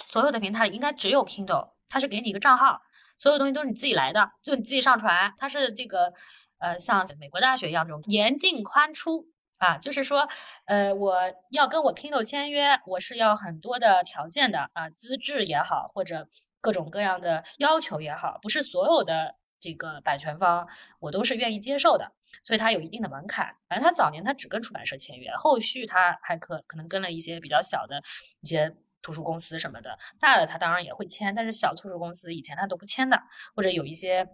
[0.07, 2.81] 所有的平台应该只有 Kindle，它是给你一个账号，
[3.17, 5.33] 所有东西都是你自己来的，就你自己上传。
[5.37, 6.13] 它是这个
[6.59, 9.27] 呃，像美国大学一样这种严进宽出
[9.57, 10.27] 啊，就是说
[10.65, 11.17] 呃，我
[11.49, 16.27] 要跟我 Kindle 签约，我是要很多的条件的啊，资质也好，或者
[16.61, 19.35] 各种各样的要求也好，不是所有的。
[19.65, 20.67] 这个版权方，
[20.99, 22.11] 我都是愿意接受的，
[22.43, 23.55] 所以它有一定的门槛。
[23.67, 28.01] 反正他早年他只跟出版社签约，后续他还可可能跟了一些比较小的
[28.41, 33.19] 一些图书公司什么的，大的他当然也会签，但是小图书公司以前他都不签的，
[33.55, 34.27] 或者有一些。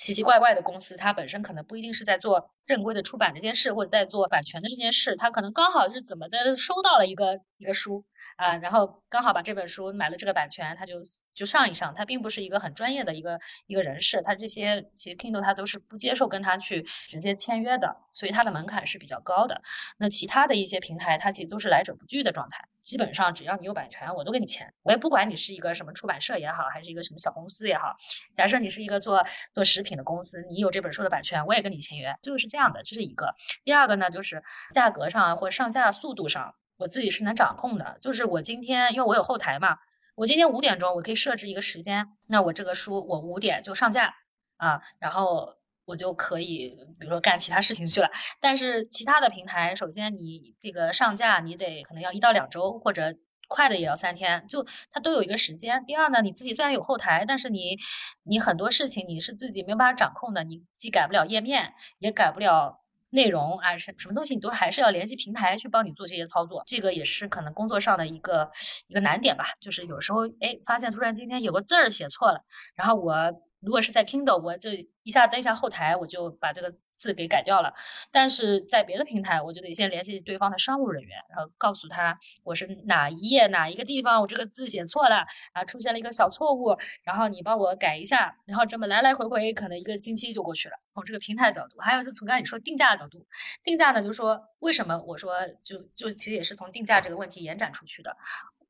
[0.00, 8.04] 奇奇怪怪的公司，它本身可能不一定是在做正规的出版这件事，或者在做版权的这件事，他可能刚好是怎么的收到了一个一个书
[8.36, 10.96] 啊，然后刚好把这本书买了这个版权，他就
[11.34, 19.62] 就上一上，他并不是一个很专业的一个一个人士，他这些其实 Kindle 他都是不接受跟他去直接签约的，所以他的门槛是比较高的。
[19.96, 22.68] 那其他的一些平台，它其实都是来者不拒的状态。
[22.82, 24.72] 基本上只要你有版权，我都给你签。
[24.82, 27.94] 我也不管你是一个什么出版社也好，还是一个什么小公司也好。
[28.34, 32.82] 假设你是一个做做食品的公司，你有这本书的版权，我也跟你签约，就是这样这样的。
[32.82, 33.32] 这是一个。
[33.64, 34.42] 第二个呢，就是
[34.74, 37.96] 价格上或者上架速度上，我自己是能掌控的。
[38.00, 39.78] 就是我今天，因为我有后台嘛，
[40.16, 44.12] 我今天五点钟我可以设置一个时间，那我这个书我五点就上架
[44.56, 45.56] 啊，然后。
[45.88, 48.10] 我就可以，比如说干其他事情去了。
[48.42, 53.14] 但是其他的平台，首先你这个上架，你得可能要一到两周，或者
[53.48, 55.84] 快的也要三天，就它都有一个时间。
[55.86, 57.76] 第二呢，你自己虽然有后台，但是你
[58.22, 62.78] 你很多事情你是自己没有办法掌控的，你既改不了页面，也改不了
[63.10, 66.62] 内容啊，什什么东西你都还是要联系平台去帮你做这些操作。
[66.66, 68.48] 这个也是可能工作上的一个
[68.86, 72.44] 一个难点吧，就是有时候哎发现突然今天有个字儿写错了，
[72.76, 73.42] 然后我。
[73.60, 74.70] 如果是在 Kindle，我就
[75.02, 77.72] 一下登一下后台，我就把这个字给改掉了。
[78.10, 88.36] 但是在别的平台，我就得先联系对方的商务人员，然后告诉他我是哪一页哪一个地方我这个字写错了啊，出现了一个小错误，然后你帮我改一下。
[88.44, 90.74] 然后这么来来回回，可能一个星期就过去了。
[90.92, 93.24] 从这个平台角度，还有是从刚才你说定价的角度，
[93.62, 98.16] 定价呢，就是说为什么我说就就其实也是从定价这个问题延展出去的。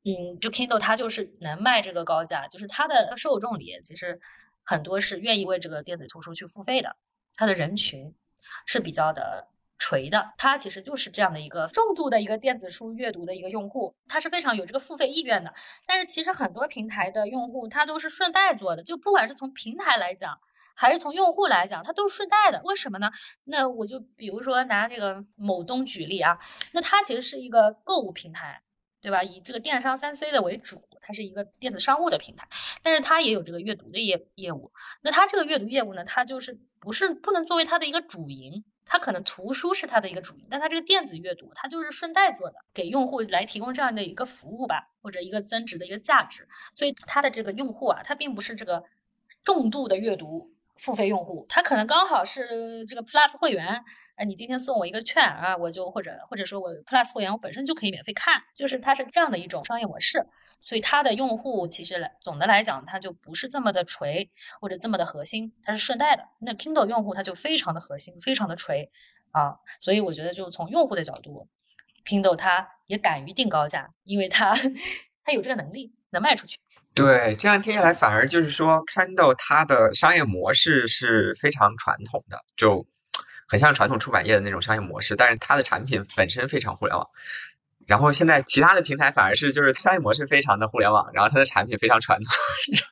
[0.05, 4.21] 嗯，就 Kindle 它就是能卖这个高价，就是它的受众里其实。
[4.71, 6.95] 很多是愿意为这个电子图书去付费的，
[7.39, 8.13] 它的人群
[8.67, 9.47] 是比较的
[9.79, 15.55] 垂的，它其实就是这样的一个重度的一个电子书阅读的一个用户，他是非常有这个付费意愿的。
[15.87, 20.37] 但是其实很多平台的用户他都是顺带做的，就不管是从平台来讲，
[20.75, 22.61] 还是从用户来讲，它都是顺带的。
[22.65, 23.09] 为什么呢？
[23.45, 26.37] 那我就比如说拿这个某东举例啊，
[26.73, 28.61] 那它其实是一个购物平台。
[29.01, 29.23] 对吧？
[29.23, 32.49] 以这个电商三 C 的为主，它是一个电子商务的平台，
[32.83, 34.73] 但是它也有这个阅读的业业务。
[35.03, 46.49] 那它这个阅读业务呢，它就是不是不能作为它的一个主营，它可能图书是它的一个主营，但它这个电子阅读，它就是顺带做的，给用户来提供这样的一个服务吧，或者一个增值的一个价值。
[46.75, 48.85] 所以它的这个用户啊，它并不是这个
[49.43, 53.85] 重度的阅读付费用户，他可能刚好是这个 Plus 会员。
[54.19, 60.27] 哎，你今天送我一个券啊，我就或者或者说我 Plus 会员，我本身就可以免费看，就是它是这样的一种商业模式，
[60.61, 64.29] 所以它的用户其实来总的来讲，它就不是这么的垂
[64.61, 66.25] 或者这么的核心，它是顺带的。
[66.41, 68.91] 那 Kindle 用户它就非常的核心，非常的垂
[69.31, 71.49] 啊，所以我觉得就从用户的角度
[72.05, 74.53] ，Kindle 它也敢于定高价，因为它
[75.23, 76.59] 它有这个能力能卖出去。
[76.93, 82.85] 对，这样听下来反而就是说，Kindle 它的商业模式是非常传统的，就。
[83.49, 87.09] 很像传统出版业的那种商业模式，但是它的产品本身非常互联网。
[87.87, 92.31] 然后现在其他的平台反而是就是商业模式非常的互联网，然后它的产品非常传统。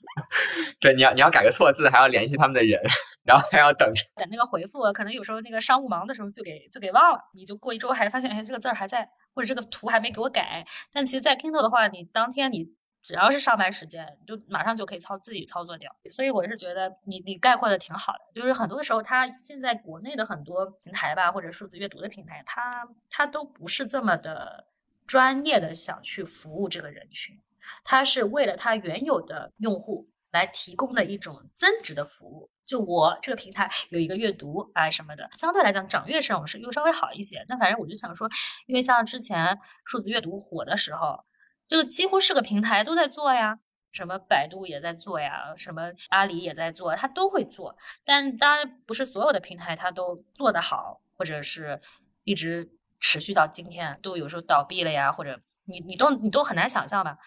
[0.81, 2.81] 对，你要你要改个错字，还要联系他们的人，
[3.23, 10.65] 然后还要等等那个回复，可能有时候那个商务忙的时候就给就给忘了，你就过一周还发现哎这个字儿还在，或者这个图还没给我改。
[10.91, 12.75] 但其实，在 Kindle 的话，你当天你。
[13.07, 15.95] 只要是上班时间，就马上就可以操自己操作掉。
[16.11, 24.67] 所以我是觉得你你概括的挺好的，就是很多时候它现在国内的很多平台吧，或者数字阅读的平台，它它都不是这么的
[25.07, 27.41] 专业的想去服务这个人群，
[27.85, 32.51] 它是为了它原有的用户来提供的一种增值的服务。
[32.65, 37.45] 就我这个平台有一个阅读啊什么的，相对来讲掌阅上是又稍微好一些。
[37.47, 38.29] 但反正我就想说，
[38.67, 41.25] 因为像之前数字阅读火的时候。
[41.69, 43.59] 就几乎是个平台都在做呀，
[43.93, 47.77] 什么百度也在做呀，什么阿里也在做，它都会做。
[48.05, 51.81] 但当然不是所有的平台它都做得好，或者是
[52.25, 52.69] 一直
[53.01, 57.19] 持续到今天，都有时候倒闭了呀，或者你你都你都很难想象吧。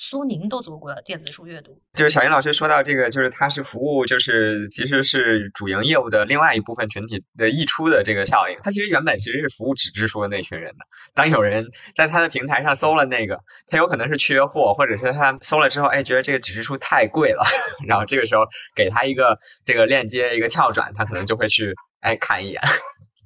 [0.00, 8.56] 苏宁都做过电子书阅读，就是小英老师说到这个，就是它是服务，就是其实是主营业务的另外一部分群体的溢出的这个效应。
[8.62, 10.84] 它其实原本其实是服务纸质书的那群人的。
[11.14, 17.42] 当有人在他的平台上搜了那个，他有可能是缺货，或者是他搜了之后，哎，觉得这个纸质书太贵了，
[17.88, 18.44] 然后这个时候
[18.76, 22.62] 给他一个这个链接，一个跳转，他可能就会去哎看一眼。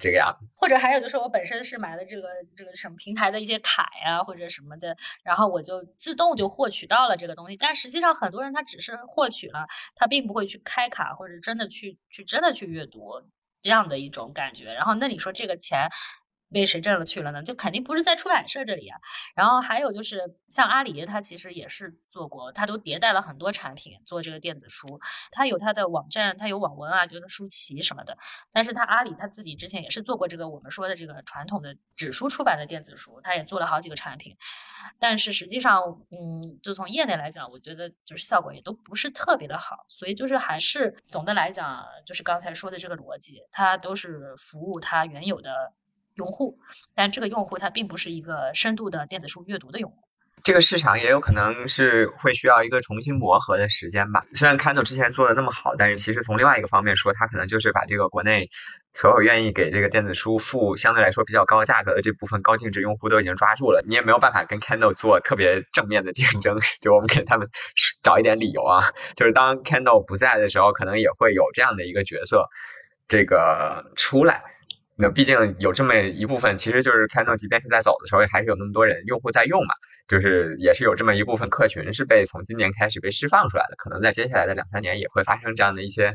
[0.02, 0.44] 这个样子。
[0.56, 7.56] 或者还有就是我本身是买了这个这个什么平台的一些卡呀或者什么的，然后我就自动就获取到了这个东西。
[7.56, 13.22] 但实际上很多人他只是获取了，他并不会去开卡或者真的去去真的去阅读
[13.62, 14.72] 这样的一种感觉。
[14.74, 15.88] 然后那你说这个钱？
[16.52, 17.42] 被谁挣了去了呢？
[17.42, 18.98] 就肯定不是在出版社这里啊。
[19.34, 25.00] 然后还有就是像阿里，它其实也是做过，它都迭代了很多产品做这个电子书。
[25.30, 28.16] 它有它的网站，它有网文啊，就是书旗什么的。
[28.52, 34.36] 但是它阿里它自己之前也是做过这个我们说的这个传统的纸书出版的电子书，它也做了好几个产品。
[34.98, 35.80] 但是实际上，
[36.10, 39.86] 嗯，就从业内来讲，我觉得就是效果也都不是特别的好。
[39.88, 45.72] 所以就是还是总的来讲，就是刚才说的这个逻辑，它都是服务它原有的。
[46.14, 46.58] 用户，
[46.94, 49.96] 但这个用户他并不是一个深度的电子书阅读的用户。
[50.44, 54.24] 这个市场也有可能是会需要一个重新磨合的时间吧。
[54.34, 58.50] 虽然 Kindle 之前做的那么好，但是其实从另外一个方面说，它可能就是把这个国内
[58.92, 63.84] 所有愿意给这个电子书付相对来说比较高价格的这部分高净值用户都已经抓住了。
[63.86, 67.48] 你也没有办法跟 Kindle 做特别正面的竞争，就我们给他们
[68.02, 68.82] 找一点理由啊。
[69.14, 72.48] 就是当 Kindle 不在的时候，可能也会有这样的一个角色
[73.06, 74.42] 这个出来。
[74.94, 79.74] 那毕竟有这么一部分，其实就是 Kindle，即便是在走的时候，还是有那么多人用户在用嘛，
[80.06, 86.12] 就是也是有这么一部分客群是被从今年开始被释放出来的，可能在接下来的两三年也会发生这样的一些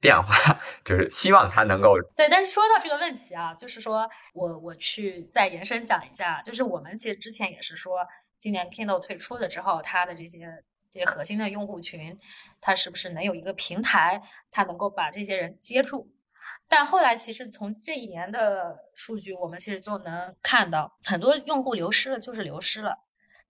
[0.00, 2.28] 变化，就是希望它能够对。
[2.28, 8.06] 但是说到这个问题啊，就是说我我去再延伸讲一下，就是我们其实之前也是说，
[8.38, 10.46] 今年 Kindle 退出了之后，它的这些
[10.90, 12.18] 这些核心的用户群，
[12.60, 16.06] 它是不是能有一个平台，它能够把这些人接住？
[16.70, 22.96] 但后来，其实从这一年的数据，我们其实就能看到，很多用户流失了，就是流失了，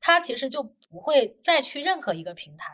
[0.01, 2.73] 他其实就不会再去任何一个平台，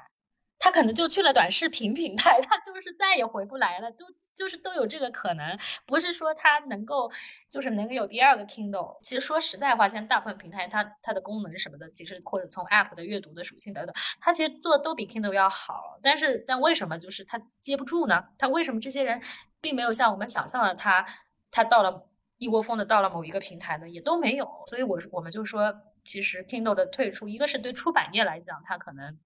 [0.61, 4.07] 他可能就去了短视频平台，他就是再也回不来了，都。
[4.37, 7.11] 就是都有这个可能，不是说它能够，
[7.51, 8.99] 就是能有第二个 Kindle。
[9.03, 15.99] 其实说实在话，现在大部分平台它它的功能什么的，其实或者从 App 的阅读的属性等等，它其实做的都比 Kindle 要好。
[16.03, 18.23] 但是但为什么就是它接不住呢？
[18.37, 19.21] 它为什么这些人
[19.61, 21.07] 并没有像我们想象的，他
[21.51, 23.89] 他到了一窝蜂的到了某一个平台呢？
[23.89, 24.47] 也都没有。
[24.67, 25.75] 所以我我们就说，
[26.05, 29.19] 其实 Kindle 的退出，一个是对出版业来讲，它可能。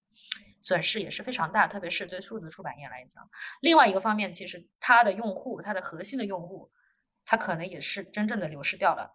[0.61, 3.29] 损失也是非常大，特别是对数字出版业来讲。
[3.61, 6.71] 另外一个方面，其实它的用户，它的核心的用户，
[7.25, 9.15] 它可能也是真正的流失掉了，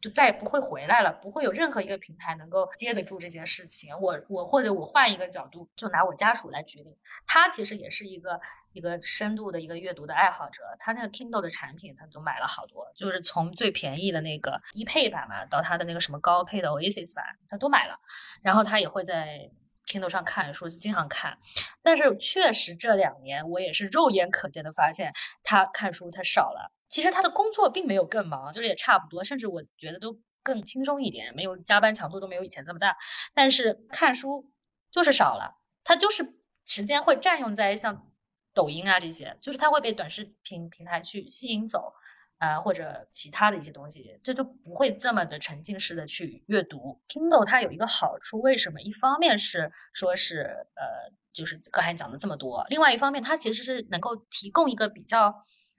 [0.00, 3.98] 就再也不会回来了，不会有任何一个平台能够接得住这件事情。
[3.98, 8.40] 我我或者我换一个角度，就拿我家属来举例，他其实也是一个
[8.72, 17.98] 一个深度的一个阅读的爱好者，他那个 Kindle 的产品他都买了好多，就是从最便宜的那个低配版嘛，到他的那个什么高配的 Oasis 版，他都买了，
[18.42, 19.50] 然后他也会在。
[19.86, 21.38] Kindle 上看书经常看，
[21.82, 25.12] 但是确实这两年我也是肉眼可见的发现，
[25.42, 26.72] 他看书他少了。
[26.88, 32.96] 其实他的工作并没有更忙，就是也差不多，甚至我觉得都更轻松一点，没有加班强度都没有以前这么大。
[33.34, 34.50] 但是看书
[34.90, 36.34] 就是少了，他就是
[36.64, 38.10] 时间会占用在像
[38.54, 41.92] 抖音啊这些，就是他会被短视频平台去吸引走。
[42.38, 47.00] 啊，或者其他的一些东西，这就不会这么的沉浸式的去阅读。
[47.08, 48.80] Kindle 它有一个好处，为什么？
[48.82, 55.34] 一方面是说是呃，就是刚才讲的这么多；另外一方面，它其实是能够提供一个比较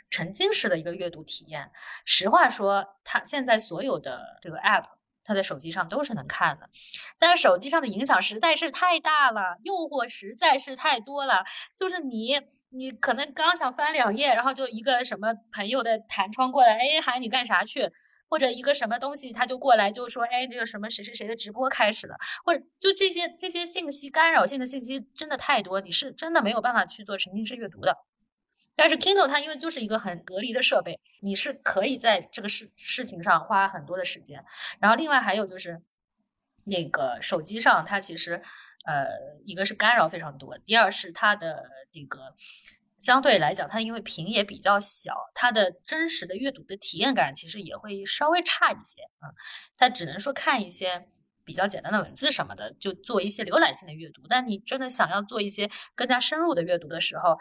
[0.10, 1.70] 沉浸式的一个阅读体验。
[2.05, 4.86] 实话说，它现在所有的这个 App，
[5.24, 6.68] 它在手机上都是能看的，
[7.20, 11.43] 但是手机上的影响实在是太大了，诱惑实在是太多了，
[11.76, 12.41] 就是你。
[12.70, 17.89] 你可能刚想翻两页，然后就一个什么朋友的弹窗过来，哎，喊你干啥去？
[18.30, 27.95] 或者一个什么东西，他就过来就说，哎，这个什么谁谁谁的直播开始了，或者就这些这些信息干扰性的信息真的太多，你是真的没有办法去做沉浸式阅读的。
[28.76, 34.43] 但是 Kindle 它因为就是一个很隔离的设备，你是可以在这个事事情上花很多的时间。
[34.82, 35.82] 然后另外还有就是
[36.65, 38.41] 那个手机上，它其实。
[38.88, 39.05] 呃，
[39.45, 42.33] 一个是干扰非常多，第二是它的这个
[42.97, 49.27] 相对来讲，它因为屏也比较小，它的真实的阅读的体验感其实也会稍微差一些啊。
[49.75, 51.09] 它只能说看一些
[51.43, 54.21] 比较简单的文字什么的，就做一些浏览性的阅读。
[54.29, 57.38] 但你真的想要做一些更加深入的阅读的时候，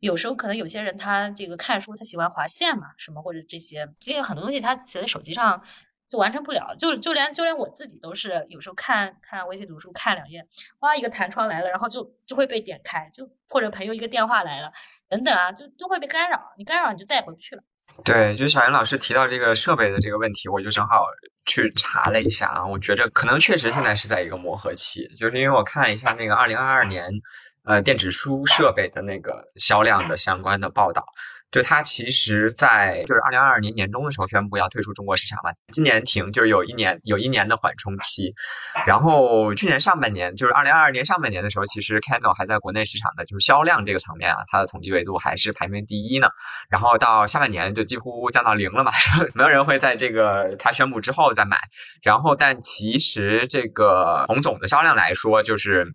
[0.00, 5.62] 有时候可能有些人他这个看书他喜欢划线嘛，什么或者这些，这些很多东西他写在手机上。
[6.08, 10.46] 就完成不了，就就连就连我自己都是有时候看看微信读书看两页，
[10.80, 14.70] 哇，一个弹窗来了，然后就就会被点开，就或者朋友一个电话来了，
[15.08, 17.62] 等等啊，就就会被干扰，你干扰你就再也回不去了。
[18.04, 21.06] 对，就小严老师提到这个设备的这个问题，我就正好
[21.46, 27.10] 去查了一下啊，我觉得可能确实现在是在一个磨合期，就是因为我看了一下那个二零二二年
[27.64, 31.06] 呃电子书设备的那个销量的相关的报道。
[31.50, 38.34] 就它其实，在就是二零二二年年中的时候宣布要退出中国市场嘛，今年停就是有一年有一年的缓冲期，
[38.86, 46.28] 然后去年上半年就是二零二二年上半年的时候，其实 Kindle 还在国内市场的就是销量这个层面啊，它的统计维度还是排名第一呢。
[46.68, 48.90] 然后到下半年就几乎降到零了嘛，
[49.34, 51.60] 没有人会在这个它宣布之后再买。
[52.02, 55.86] 然后但其实这个从总的销量来说，就是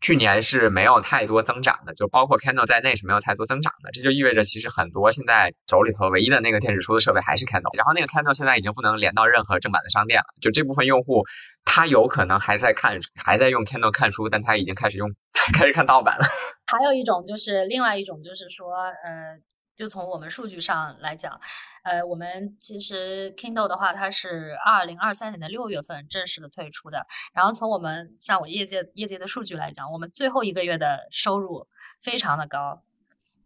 [0.00, 3.90] 去年是没有太多增长的，就包括 Kindle 在内是没有太多增长的。
[3.92, 10.26] 这就意味着其实很多现在手里头唯一的那个电子书的设备还是 Kindle，然后那个 Kindle 现在已经不能连到任何正版的商店了。
[10.40, 11.24] 就这部分用户，
[11.64, 15.10] 他有可能还在看，还在用 Kindle 看书，但他已经开始用
[15.52, 16.24] 开始看盗版了。
[16.66, 19.36] 还有一种就是另外一种就是说，呃，
[19.80, 21.40] 就从我们数据上来讲。
[21.82, 27.06] 呃，我们其实 Kindle 的话，它是二零二三年的六月份正式的退出的。
[27.32, 31.66] 然后从我们像我业界业界的数据来讲，我们最后一个月的收入
[32.02, 32.82] 非常的高。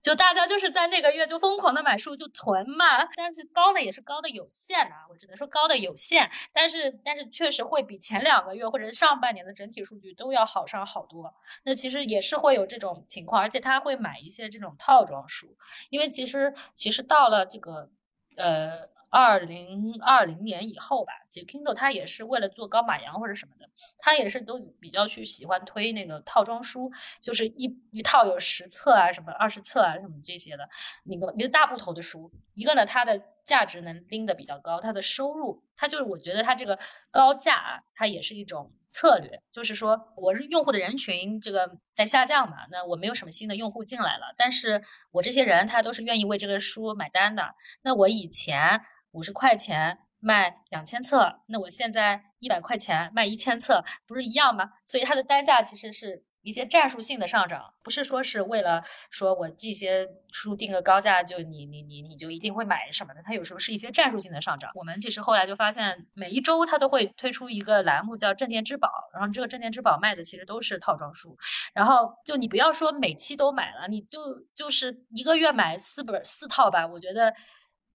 [0.04, 11.34] 就大家就是在那个月就疯狂的买书就囤嘛，但是高的也是高的有限啊，我只能说高的有限，但是但是确实会比前两个月或者上半年的整体数据都要好上好多。
[11.64, 15.56] 那其实也是会有这种情况，而且他会买一些这种套装书，
[15.90, 17.90] 因为其实其实到了这个。
[18.36, 26.90] 呃，二零二零年以后吧，其实 Kindle 它也是为了做高马洋或者什么的，它也是都比较去喜欢推那个套装书，
[27.20, 30.68] 就是一一套有十册啊，什么二十册啊，什么这些的，
[31.04, 36.76] 那个一个大部头的书，一个呢它的价值能拎得比较高，它的收入，它就是我觉得它这个
[37.12, 38.72] 高价啊，它也是一种。
[38.94, 47.56] 策略就是说，我是用户的人群这个在下降嘛，那我没有什么新的用户进来了，但是我这些人他都是愿意为这个书买单的。
[47.82, 48.80] 那我以前
[49.14, 54.72] 五十块钱卖两千册，那我现在一百块钱卖一千册，不是一样吗？
[54.84, 56.24] 所以它的单价其实是。
[56.44, 64.70] 一些战术性的上涨，不是说是为了说我这些书定个高价就你你你你就一定会买什么的，它有时候是一些战术性的上涨。
[64.74, 71.34] 我们其实后来就发现，每一周它都会推出一个栏目叫镇店之宝，然后这个镇店之宝卖的其实都是套装书，
[71.72, 74.20] 然后就你不要说每期都买了，你就
[74.54, 77.32] 就是一个月买四本四套吧，我觉得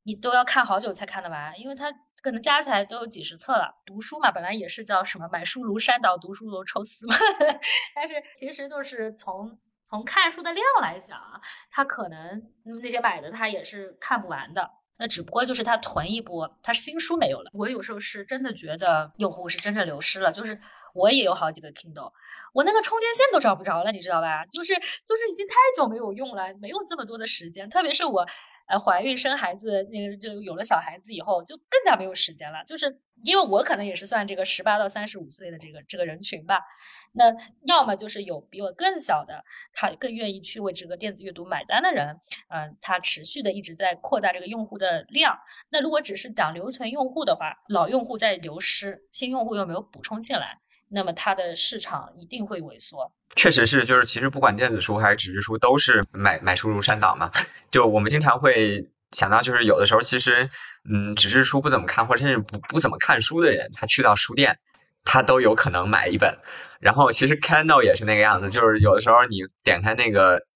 [0.10, 1.94] 你都要看好久才看得完，因为它。
[2.22, 3.74] 可能加起来都有几十册了。
[3.86, 7.16] 读书嘛，本来也是叫什么“买书如山倒，读书如抽丝”嘛。
[7.96, 11.40] 但是其实就是从从看书的量来讲啊，
[11.72, 12.44] 他可能
[12.82, 14.70] 那些买的他也是看不完的。
[14.98, 17.50] 那只不过就是他囤一波，他新书没有了。
[17.54, 20.30] 我有时候是真的觉得用户是真正流失了。
[20.30, 20.60] 就是
[20.94, 22.12] 我也有好几个 Kindle，
[22.52, 24.46] 我那个充电线都找不着了，你知道吧？
[24.48, 28.28] 就是就是已经太久没有用了，没有这么多的时间，特别是我。
[28.70, 32.64] 呃，怀孕生孩子，那个就有了小孩子以后，就更加没有时间了。
[32.64, 36.62] 就是因为我可能也是算这个十八到三十五岁的这个这个人群吧。
[37.14, 39.44] 那要么就是有比我更小的，
[39.74, 45.36] 他更愿意去为这个电子阅读买单的人，嗯，他持续的一直在扩大这个用户的量。
[45.72, 50.60] 那如果只是讲留存用户的话，老用户在流失，新用户又没有补充进来。
[50.90, 53.12] 那么它的市场一定会萎缩。
[53.36, 57.32] 确实是，就是其实不管电子书还是纸质书，都是买买书如山倒嘛。
[57.72, 60.50] 就我们经常会想到，就是有的时候其实，
[60.90, 64.60] 嗯，纸质书不怎么看，或者甚至不不怎么看书的人，他去到书店，
[65.04, 66.40] 他都有可能买一本。
[66.80, 70.48] 然后其实 Kindle 也是那个样子，就是有的时候你点开那个。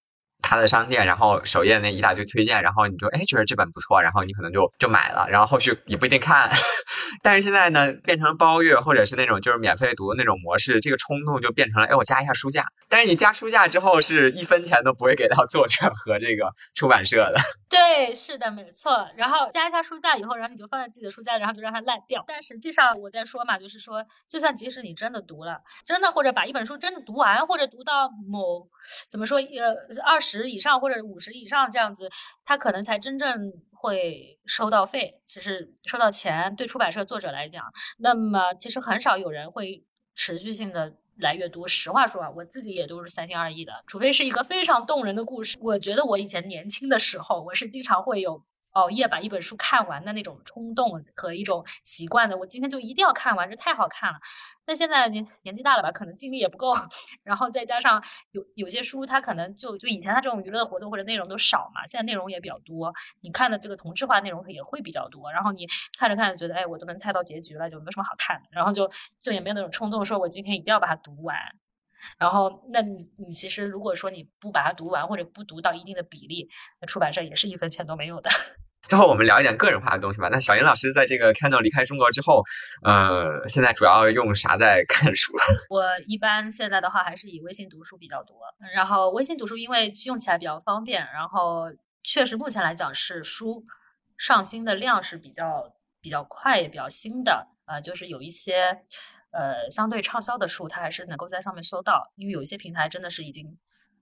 [0.43, 6.51] 他的商店，然后首页那一大堆推荐，然后你就哎觉得这本不错，然后你可能就就买了，然后后续也不一定看。
[7.23, 12.65] 但是现在呢，变成包月或者是那种就是免费读的那种模式，这个冲动就变成了哎我加一下书架。
[12.89, 17.37] 但是你加书架之后是一分钱都不会给到作者和这个出版社的。
[17.69, 19.07] 对，是的，没错。
[19.15, 22.23] 然后加一下书架以后，然后你就放在自己的书架，然后就让它烂掉。
[22.27, 28.67] 但实际上我在说嘛，就是说，就算即使你真的读了，真的或者把一本书真的读完，或者读到某
[29.09, 29.73] 怎么说呃
[30.03, 30.32] 二十。
[30.41, 32.09] 十以上或者五十以上这样子，
[32.43, 36.55] 他可能才真正会收到费，其实收到钱。
[36.55, 37.65] 对出版社作者来讲，
[37.99, 39.83] 那么其实很少有人会
[40.15, 41.67] 持续性的来阅读。
[41.67, 45.57] 实话说啊，我自己也都是三心二意的，除非是一个非常动人的故事。
[45.61, 48.43] 我觉得我以前年轻的时候，我是经常会有。
[48.73, 54.19] 熬夜把一本书看完的那种冲动和一种习惯的，我今天就一定要看完，这太好看了。
[54.65, 56.73] 那现在年年纪大了吧，可能精力也不够，
[57.23, 58.01] 然后再加上
[58.31, 65.67] 有有些书，它可能就就以前它这种娱乐活动或者内容都少嘛，现在内容也比较多，你看的这个同质化内容也会比较多，然后你
[65.99, 68.89] 看着看着觉得，哎，我都能猜到结局了，就没什么好看的，然后就
[69.19, 71.35] 就也没有那种冲动，说我今天一定要把它读完。
[72.17, 76.49] 然后，那你你其实如果说你不把它读完，或者不读到一定的比例，
[76.79, 78.29] 那出版社也是一分钱都没有的。
[78.83, 80.27] 最后，我们聊一点个人化的东西吧。
[80.29, 82.43] 那小英老师在这个 Kindle 离开中国之后，
[82.83, 85.31] 呃，现在主要用啥在看书？
[85.71, 88.35] 我一般现在的话还是以微信读书比较多。
[88.73, 91.71] 然后微信读书因为用起来比较方便，然后
[92.03, 93.63] 确实目前来讲是书
[94.17, 98.81] 上新的量是比较比较快也比较新的，呃，就是有一些
[99.33, 103.57] 呃相对畅销的书，它还是能够在上面搜到，因为有一些平台真的是已经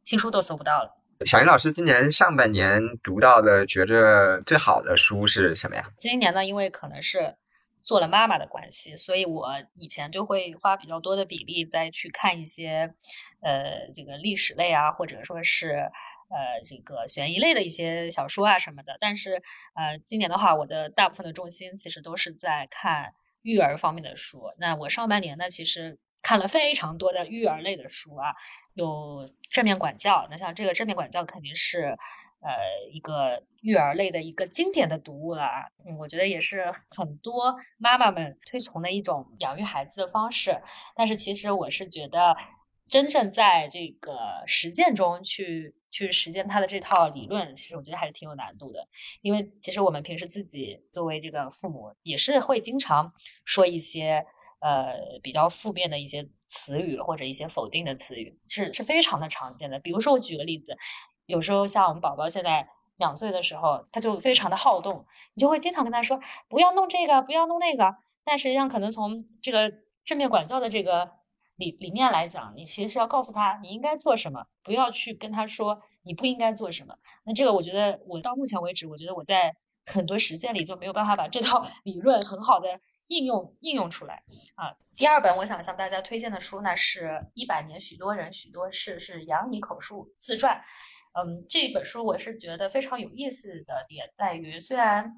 [0.06, 0.98] 新书都搜不到了。
[1.26, 5.92] 小云老师今年上半年读到的觉着最好的书是什么呀？
[5.98, 7.36] 今年呢，因为可能是
[7.84, 12.94] 做了妈妈的关系，所以我以前就会花比较多的比例再去看一些
[13.42, 15.92] 呃这个历史类啊，或者说是
[16.30, 18.98] 呃这个悬疑类的一些小说啊什么的。
[19.00, 19.36] 但是
[19.76, 24.44] 呃今年的话，我的大部分的重心其实都是在看育儿方面的书。
[24.58, 25.98] 那我上半年呢，其实。
[26.24, 28.32] 看了非常多的育儿类的书啊，
[28.76, 31.98] 有正面管教，那像这个正面管教肯定是，
[32.42, 32.54] 呃，
[32.94, 35.66] 一个育儿类的一个经典的读物了啊。
[35.84, 40.62] 嗯，我觉得也是很多妈妈们推崇的一种养育孩子的方式。
[40.96, 42.38] 但是其实我是觉得，
[42.88, 48.88] 真正在这个实践中去去实践他的这套理论，其实我觉得还是挺有难度的。
[49.22, 53.14] 因为其实我们平时自己作为这个父母，也是会经常
[53.46, 54.26] 说一些。
[54.64, 54.94] 呃，
[55.24, 59.80] 比较负面的一些词语或者一些否定的词语是是非常的常见的。
[59.80, 60.78] 比如说，我举个例子，
[61.26, 65.04] 有时候像我们宝宝现在两岁的时候，他就非常的好动，
[65.34, 67.96] 你就会经常跟他说不要弄这个，不要弄那个。
[68.24, 69.74] 但实际上，可能从这个
[70.06, 71.10] 正面管教的这个
[71.62, 76.94] 理理念来讲，你其实是要告诉他你应该做什么，不要去跟他说你不应该做什么。
[77.24, 79.56] 那这个，我觉得我到目前为止，我觉得我在
[79.86, 82.68] 很多实践里就没有办法把这套 理论很好的。
[83.08, 84.24] 应用应用出来
[84.56, 84.74] 啊！
[84.96, 90.62] 第二本我想向大家推荐的书呢，是《一百年许多人许多事》，是杨妮口述自传。
[91.12, 95.12] 嗯，这本书我是觉得非常有意思的点在于，虽然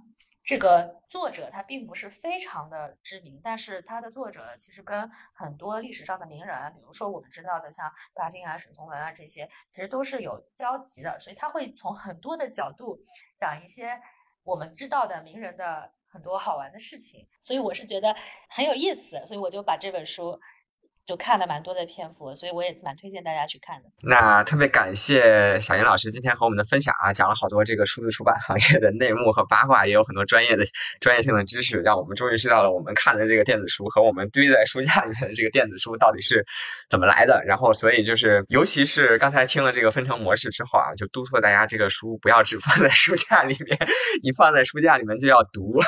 [0.43, 11.17] 这个作者他并不是非常的知名，但是他的作者其实跟很多历史上的名人，比如说我们知道的像巴金啊、沈从文啊这些，其实都是有交集的。
[11.19, 12.99] 所以他会从很多的角度
[13.39, 13.99] 讲一些
[14.43, 15.93] 我们知道的名人的。
[16.13, 18.15] 很多好玩的事情，所以我是觉得
[18.47, 20.39] 很有意思，所以我就把这本书。
[21.05, 23.89] 就看了蛮多的篇幅，所以我也蛮推荐大家去看的。
[24.01, 30.65] 那特别感谢小云老师今天和我们的分享啊，讲了好多这个数字出版行业的内幕和八卦，也有很多专业的
[31.01, 36.45] 专业性的知识，让我们终于知道了我们看的这个电子书和我们堆在书架里面的这个电子书到底是
[36.89, 37.43] 怎么来的。
[37.45, 43.77] 然后，所以就是，尤其是刚才听了这个分成模式之后啊，就督促大家这个书不要只放在书架里面，
[44.23, 45.81] 你放在书架里面就要读。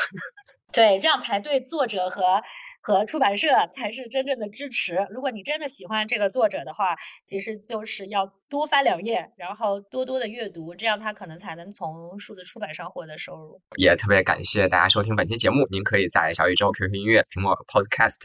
[0.75, 2.41] 对，这样才对作者和。
[2.87, 5.07] 和出版社才是真正的支持。
[5.09, 6.95] 如果你真的喜欢这个作者的话，
[7.25, 13.59] 其实就是要多翻两页，然后多多的阅读，这样他可能才能从数字出版上获得收入。
[13.75, 18.19] 也特别感谢大家收听本期节目，您可以在小宇宙、QQ 音乐、苹果 Podcast、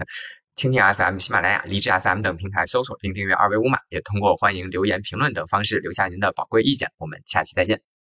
[0.56, 6.92] 蜻蜓 FM、喜马拉雅、荔枝 FM 等平台搜索并订阅二维码，也通过欢迎留言、评论等方式留下您的宝贵意见。
[6.98, 7.99] 我们下期再见。